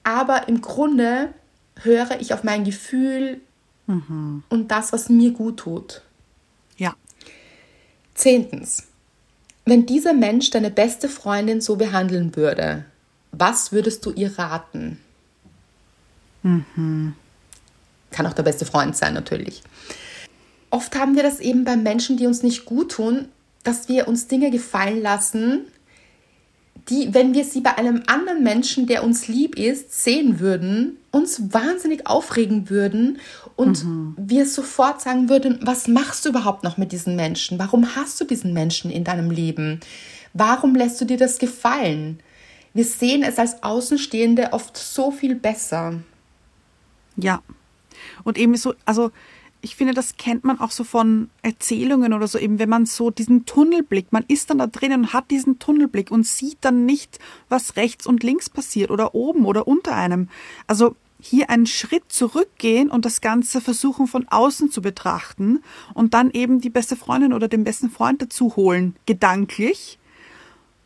Aber 0.04 0.48
im 0.48 0.60
Grunde 0.62 1.28
höre 1.82 2.20
ich 2.20 2.34
auf 2.34 2.44
mein 2.44 2.64
Gefühl 2.64 3.40
und 3.86 4.68
das, 4.68 4.92
was 4.92 5.08
mir 5.08 5.30
gut 5.32 5.58
tut. 5.58 6.02
Zehntens. 8.22 8.84
Wenn 9.64 9.84
dieser 9.84 10.12
Mensch 10.12 10.50
deine 10.50 10.70
beste 10.70 11.08
Freundin 11.08 11.60
so 11.60 11.74
behandeln 11.74 12.36
würde, 12.36 12.84
was 13.32 13.72
würdest 13.72 14.06
du 14.06 14.12
ihr 14.12 14.38
raten? 14.38 15.00
Kann 16.44 17.16
auch 18.26 18.32
der 18.32 18.44
beste 18.44 18.64
Freund 18.64 18.96
sein, 18.96 19.14
natürlich. 19.14 19.64
Oft 20.70 20.94
haben 20.94 21.16
wir 21.16 21.24
das 21.24 21.40
eben 21.40 21.64
bei 21.64 21.76
Menschen, 21.76 22.16
die 22.16 22.28
uns 22.28 22.44
nicht 22.44 22.64
gut 22.64 22.92
tun, 22.92 23.26
dass 23.64 23.88
wir 23.88 24.06
uns 24.06 24.28
Dinge 24.28 24.52
gefallen 24.52 25.02
lassen, 25.02 25.66
die, 26.88 27.14
wenn 27.14 27.34
wir 27.34 27.44
sie 27.44 27.60
bei 27.60 27.76
einem 27.78 28.02
anderen 28.06 28.42
Menschen, 28.42 28.86
der 28.86 29.04
uns 29.04 29.28
lieb 29.28 29.56
ist, 29.56 30.02
sehen 30.02 30.40
würden, 30.40 30.98
uns 31.10 31.52
wahnsinnig 31.52 32.06
aufregen 32.06 32.70
würden 32.70 33.18
und 33.54 33.84
wir 34.16 34.46
sofort 34.46 35.00
sagen 35.00 35.28
würden, 35.28 35.60
was 35.62 35.86
machst 35.86 36.24
du 36.24 36.30
überhaupt 36.30 36.64
noch 36.64 36.78
mit 36.78 36.90
diesen 36.90 37.14
Menschen? 37.14 37.58
Warum 37.58 37.94
hast 37.94 38.20
du 38.20 38.24
diesen 38.24 38.52
Menschen 38.52 38.90
in 38.90 39.04
deinem 39.04 39.30
Leben? 39.30 39.80
Warum 40.32 40.74
lässt 40.74 41.00
du 41.00 41.04
dir 41.04 41.18
das 41.18 41.38
gefallen? 41.38 42.18
Wir 42.74 42.84
sehen 42.84 43.22
es 43.22 43.38
als 43.38 43.62
Außenstehende 43.62 44.52
oft 44.52 44.76
so 44.76 45.10
viel 45.10 45.34
besser. 45.34 46.00
Ja. 47.16 47.42
Und 48.24 48.38
eben 48.38 48.56
so, 48.56 48.74
also 48.86 49.12
ich 49.62 49.76
finde, 49.76 49.94
das 49.94 50.16
kennt 50.16 50.42
man 50.42 50.58
auch 50.58 50.72
so 50.72 50.82
von 50.82 51.30
Erzählungen 51.42 52.12
oder 52.12 52.26
so, 52.26 52.36
eben 52.36 52.58
wenn 52.58 52.68
man 52.68 52.84
so 52.84 53.10
diesen 53.10 53.46
Tunnelblick, 53.46 54.12
man 54.12 54.24
ist 54.26 54.50
dann 54.50 54.58
da 54.58 54.66
drinnen 54.66 55.02
und 55.02 55.12
hat 55.12 55.30
diesen 55.30 55.60
Tunnelblick 55.60 56.10
und 56.10 56.26
sieht 56.26 56.58
dann 56.62 56.84
nicht, 56.84 57.20
was 57.48 57.76
rechts 57.76 58.06
und 58.06 58.24
links 58.24 58.50
passiert 58.50 58.90
oder 58.90 59.14
oben 59.14 59.46
oder 59.46 59.68
unter 59.68 59.94
einem. 59.94 60.28
Also 60.66 60.96
hier 61.20 61.48
einen 61.48 61.66
Schritt 61.66 62.02
zurückgehen 62.08 62.90
und 62.90 63.04
das 63.04 63.20
Ganze 63.20 63.60
versuchen 63.60 64.08
von 64.08 64.26
außen 64.26 64.72
zu 64.72 64.82
betrachten 64.82 65.62
und 65.94 66.12
dann 66.12 66.32
eben 66.32 66.60
die 66.60 66.70
beste 66.70 66.96
Freundin 66.96 67.32
oder 67.32 67.46
den 67.46 67.62
besten 67.62 67.88
Freund 67.88 68.20
dazu 68.20 68.56
holen, 68.56 68.96
gedanklich. 69.06 70.00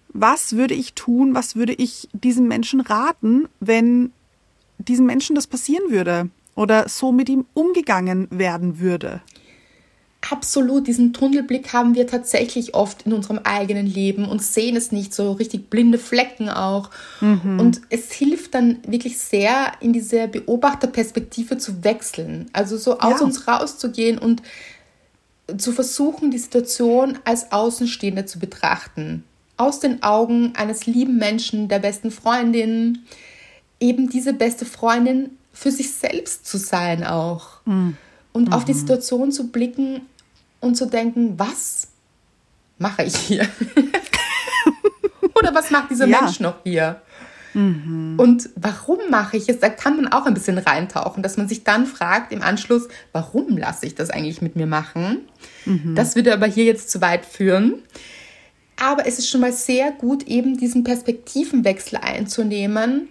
Was 0.09 0.55
würde 0.55 0.75
ich 0.75 0.93
tun, 0.93 1.35
was 1.35 1.57
würde 1.57 1.73
ich 1.73 2.11
diesem 2.13 2.47
Menschen 2.47 2.83
raten, 2.83 3.49
wenn 3.61 4.13
diesem 4.77 5.07
Menschen 5.07 5.35
das 5.35 5.47
passieren 5.47 5.91
würde 5.91 6.29
oder 6.57 6.89
so 6.89 7.13
mit 7.13 7.29
ihm 7.29 7.45
umgegangen 7.55 8.27
werden 8.31 8.81
würde? 8.81 9.21
Absolut, 10.29 10.89
diesen 10.89 11.13
Tunnelblick 11.13 11.73
haben 11.73 11.95
wir 11.95 12.09
tatsächlich 12.09 12.75
oft 12.75 13.03
in 13.03 13.13
unserem 13.13 13.39
eigenen 13.45 13.87
Leben 13.87 14.27
und 14.29 14.43
sehen 14.43 14.75
es 14.75 14.91
nicht 14.91 15.15
so 15.15 15.31
richtig 15.33 15.71
blinde 15.71 15.99
Flecken 15.99 16.49
auch. 16.49 16.91
Und 17.21 17.83
es 17.91 18.11
hilft 18.11 18.55
dann 18.55 18.79
wirklich 18.89 19.19
sehr, 19.19 19.73
in 19.79 19.93
diese 19.93 20.27
Beobachterperspektive 20.27 21.59
zu 21.59 21.85
wechseln. 21.85 22.51
Also 22.53 22.77
so 22.77 22.99
aus 22.99 23.21
Ja. 23.21 23.25
uns 23.27 23.47
rauszugehen 23.47 24.19
und 24.19 24.43
zu 25.59 25.71
versuchen, 25.71 26.33
die 26.33 26.39
Situation 26.39 27.21
als 27.25 27.53
Außenstehende 27.53 28.25
zu 28.25 28.41
betrachten. 28.41 29.23
Aus 29.59 29.79
den 29.79 30.03
Augen 30.03 30.55
eines 30.57 30.87
lieben 30.87 31.19
Menschen, 31.19 31.69
der 31.69 31.79
besten 31.79 32.11
Freundin, 32.11 33.05
eben 33.79 34.11
diese 34.11 34.33
beste 34.33 34.65
Freundin 34.65 35.36
für 35.57 35.71
sich 35.71 35.91
selbst 35.93 36.47
zu 36.47 36.59
sein 36.59 37.03
auch. 37.03 37.61
Und 37.65 38.53
auf 38.53 38.65
die 38.67 38.75
Situation 38.75 39.33
zu 39.33 39.49
blicken 39.49 40.03
und 40.61 40.77
zu 40.77 40.85
denken, 40.87 41.39
was 41.39 41.89
mache 42.79 43.05
ich 43.05 43.17
hier? 43.17 43.49
Oder 45.35 45.55
was 45.55 45.71
macht 45.71 45.91
dieser 45.91 46.07
Ja. 46.07 46.21
Mensch 46.23 46.41
noch 46.41 46.57
hier? 46.65 47.01
Und 47.55 48.51
warum 48.55 48.99
mache 49.09 49.39
ich 49.39 49.49
es? 49.49 49.61
Da 49.61 49.71
kann 49.71 49.97
man 49.97 50.09
auch 50.13 50.27
ein 50.27 50.35
bisschen 50.35 50.59
reintauchen, 50.59 51.23
dass 51.23 51.39
man 51.39 51.49
sich 51.49 51.65
dann 51.65 51.87
fragt 51.87 52.31
im 52.33 52.43
Anschluss, 52.43 52.87
warum 53.13 53.57
lasse 53.57 53.87
ich 53.87 53.95
das 53.95 54.11
eigentlich 54.11 54.43
mit 54.43 54.57
mir 54.57 54.67
machen? 54.67 55.21
Das 55.95 56.17
würde 56.17 56.35
aber 56.35 56.47
hier 56.47 56.65
jetzt 56.65 56.91
zu 56.91 57.01
weit 57.01 57.25
führen. 57.25 57.83
Aber 58.79 59.07
es 59.07 59.19
ist 59.19 59.31
schon 59.31 59.41
mal 59.41 59.55
sehr 59.55 59.91
gut, 59.91 60.25
eben 60.25 60.59
diesen 60.59 60.85
Perspektivenwechsel 60.85 61.99
einzunehmen 61.99 63.09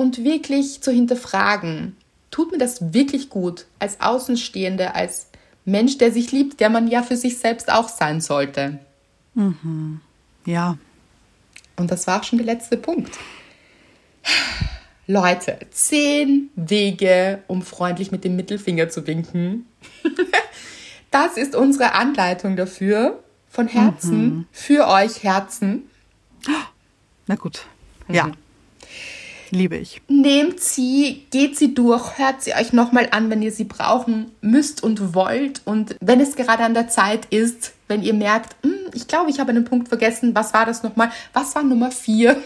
und 0.00 0.24
wirklich 0.24 0.80
zu 0.80 0.90
hinterfragen. 0.90 1.94
Tut 2.30 2.52
mir 2.52 2.58
das 2.58 2.94
wirklich 2.94 3.28
gut 3.28 3.66
als 3.78 4.00
Außenstehende, 4.00 4.94
als 4.94 5.26
Mensch, 5.66 5.98
der 5.98 6.10
sich 6.10 6.32
liebt, 6.32 6.58
der 6.60 6.70
man 6.70 6.88
ja 6.88 7.02
für 7.02 7.16
sich 7.16 7.36
selbst 7.36 7.70
auch 7.70 7.88
sein 7.90 8.22
sollte? 8.22 8.78
Ja. 10.46 10.78
Und 11.76 11.90
das 11.90 12.06
war 12.06 12.20
auch 12.20 12.24
schon 12.24 12.38
der 12.38 12.46
letzte 12.46 12.78
Punkt. 12.78 13.18
Leute, 15.06 15.58
zehn 15.70 16.48
Wege, 16.56 17.42
um 17.46 17.60
freundlich 17.60 18.10
mit 18.10 18.24
dem 18.24 18.36
Mittelfinger 18.36 18.88
zu 18.88 19.06
winken. 19.06 19.66
Das 21.12 21.36
ist 21.36 21.56
unsere 21.56 21.94
Anleitung 21.94 22.54
dafür. 22.54 23.18
Von 23.48 23.66
Herzen, 23.66 24.46
für 24.52 24.86
euch 24.86 25.24
Herzen. 25.24 25.90
Na 27.26 27.34
gut. 27.34 27.64
Ja. 28.06 28.30
Liebe 29.50 29.76
ich. 29.76 30.00
Nehmt 30.08 30.60
sie, 30.60 31.26
geht 31.30 31.58
sie 31.58 31.74
durch, 31.74 32.18
hört 32.18 32.42
sie 32.42 32.54
euch 32.54 32.72
nochmal 32.72 33.08
an, 33.10 33.30
wenn 33.30 33.42
ihr 33.42 33.52
sie 33.52 33.64
brauchen 33.64 34.30
müsst 34.40 34.82
und 34.82 35.14
wollt. 35.14 35.62
Und 35.64 35.96
wenn 36.00 36.20
es 36.20 36.36
gerade 36.36 36.64
an 36.64 36.74
der 36.74 36.88
Zeit 36.88 37.26
ist, 37.26 37.72
wenn 37.88 38.02
ihr 38.02 38.14
merkt, 38.14 38.56
"Hm, 38.62 38.74
ich 38.94 39.08
glaube, 39.08 39.30
ich 39.30 39.40
habe 39.40 39.50
einen 39.50 39.64
Punkt 39.64 39.88
vergessen, 39.88 40.34
was 40.34 40.54
war 40.54 40.66
das 40.66 40.82
nochmal? 40.82 41.10
Was 41.32 41.54
war 41.54 41.62
Nummer 41.62 41.90
vier? 41.90 42.36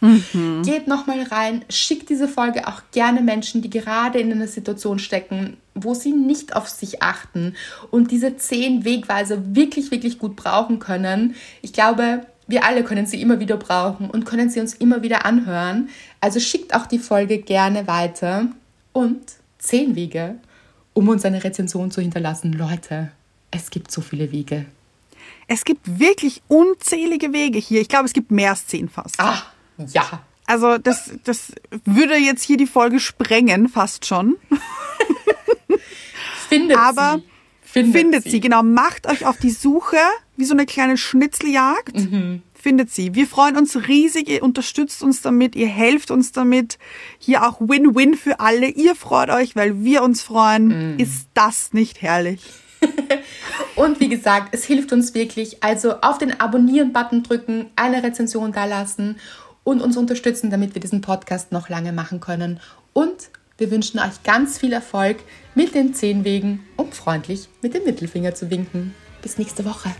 Geht 0.62 0.86
nochmal 0.86 1.22
rein, 1.22 1.64
schickt 1.70 2.10
diese 2.10 2.28
Folge 2.28 2.68
auch 2.68 2.82
gerne 2.92 3.22
Menschen, 3.22 3.62
die 3.62 3.70
gerade 3.70 4.20
in 4.20 4.30
einer 4.30 4.46
Situation 4.46 4.98
stecken, 4.98 5.56
wo 5.74 5.94
sie 5.94 6.12
nicht 6.12 6.54
auf 6.54 6.68
sich 6.68 7.02
achten 7.02 7.54
und 7.90 8.10
diese 8.10 8.36
zehn 8.36 8.84
Wegweiser 8.84 9.56
wirklich, 9.56 9.90
wirklich 9.90 10.18
gut 10.18 10.36
brauchen 10.36 10.78
können. 10.78 11.34
Ich 11.62 11.72
glaube, 11.72 12.26
wir 12.46 12.64
alle 12.64 12.84
können 12.84 13.06
sie 13.06 13.20
immer 13.20 13.40
wieder 13.40 13.56
brauchen 13.56 14.08
und 14.10 14.24
können 14.24 14.50
sie 14.50 14.60
uns 14.60 14.74
immer 14.74 15.02
wieder 15.02 15.24
anhören. 15.26 15.88
Also 16.20 16.40
schickt 16.40 16.74
auch 16.74 16.86
die 16.86 16.98
Folge 16.98 17.38
gerne 17.38 17.86
weiter. 17.86 18.48
Und 18.92 19.34
zehn 19.58 19.96
Wege, 19.96 20.36
um 20.94 21.08
uns 21.08 21.24
eine 21.24 21.42
Rezension 21.42 21.90
zu 21.90 22.00
hinterlassen. 22.00 22.52
Leute, 22.52 23.10
es 23.50 23.70
gibt 23.70 23.90
so 23.90 24.00
viele 24.00 24.32
Wege. 24.32 24.66
Es 25.48 25.64
gibt 25.64 25.98
wirklich 25.98 26.42
unzählige 26.48 27.32
Wege 27.32 27.58
hier. 27.58 27.80
Ich 27.80 27.88
glaube, 27.88 28.06
es 28.06 28.12
gibt 28.12 28.30
mehr 28.30 28.50
als 28.50 28.66
zehn 28.66 28.88
fast. 28.88 29.20
Ah, 29.20 29.42
ja. 29.78 30.22
Also 30.46 30.78
das, 30.78 31.10
das 31.24 31.52
würde 31.84 32.16
jetzt 32.16 32.42
hier 32.42 32.56
die 32.56 32.66
Folge 32.66 33.00
sprengen, 33.00 33.68
fast 33.68 34.06
schon. 34.06 34.36
Findet 36.48 36.78
Aber 36.78 37.16
sie. 37.18 37.24
Findet, 37.76 38.00
Findet 38.00 38.24
sie, 38.24 38.40
genau. 38.40 38.62
Macht 38.62 39.06
euch 39.06 39.26
auf 39.26 39.36
die 39.36 39.50
Suche, 39.50 39.98
wie 40.38 40.46
so 40.46 40.54
eine 40.54 40.64
kleine 40.64 40.96
Schnitzeljagd. 40.96 42.08
Findet 42.54 42.90
sie. 42.90 43.14
Wir 43.14 43.26
freuen 43.26 43.58
uns 43.58 43.76
riesig. 43.86 44.30
Ihr 44.30 44.42
unterstützt 44.42 45.02
uns 45.02 45.20
damit. 45.20 45.54
Ihr 45.54 45.66
helft 45.66 46.10
uns 46.10 46.32
damit. 46.32 46.78
Hier 47.18 47.46
auch 47.46 47.60
Win-Win 47.60 48.14
für 48.14 48.40
alle. 48.40 48.68
Ihr 48.68 48.94
freut 48.94 49.28
euch, 49.28 49.56
weil 49.56 49.84
wir 49.84 50.02
uns 50.02 50.22
freuen. 50.22 50.98
Ist 50.98 51.28
das 51.34 51.74
nicht 51.74 52.00
herrlich? 52.00 52.40
Und 53.76 54.00
wie 54.00 54.08
gesagt, 54.08 54.54
es 54.54 54.64
hilft 54.64 54.92
uns 54.94 55.12
wirklich. 55.14 55.62
Also 55.62 56.00
auf 56.00 56.16
den 56.16 56.40
Abonnieren-Button 56.40 57.24
drücken, 57.24 57.66
eine 57.76 58.02
Rezension 58.02 58.52
dalassen 58.52 59.16
und 59.64 59.82
uns 59.82 59.96
unterstützen, 59.98 60.50
damit 60.50 60.74
wir 60.74 60.80
diesen 60.80 61.02
Podcast 61.02 61.52
noch 61.52 61.68
lange 61.68 61.92
machen 61.92 62.20
können. 62.20 62.58
Und 62.94 63.30
wir 63.58 63.70
wünschen 63.70 63.98
euch 63.98 64.22
ganz 64.22 64.58
viel 64.58 64.74
Erfolg 64.74 65.16
mit 65.54 65.74
den 65.74 65.94
zehn 65.94 66.24
Wegen, 66.24 66.66
um 66.76 66.92
freundlich 66.92 67.48
mit 67.62 67.72
dem 67.72 67.84
Mittelfinger 67.84 68.34
zu 68.34 68.50
winken. 68.50 68.94
Bis 69.22 69.38
nächste 69.38 69.64
Woche. 69.64 69.94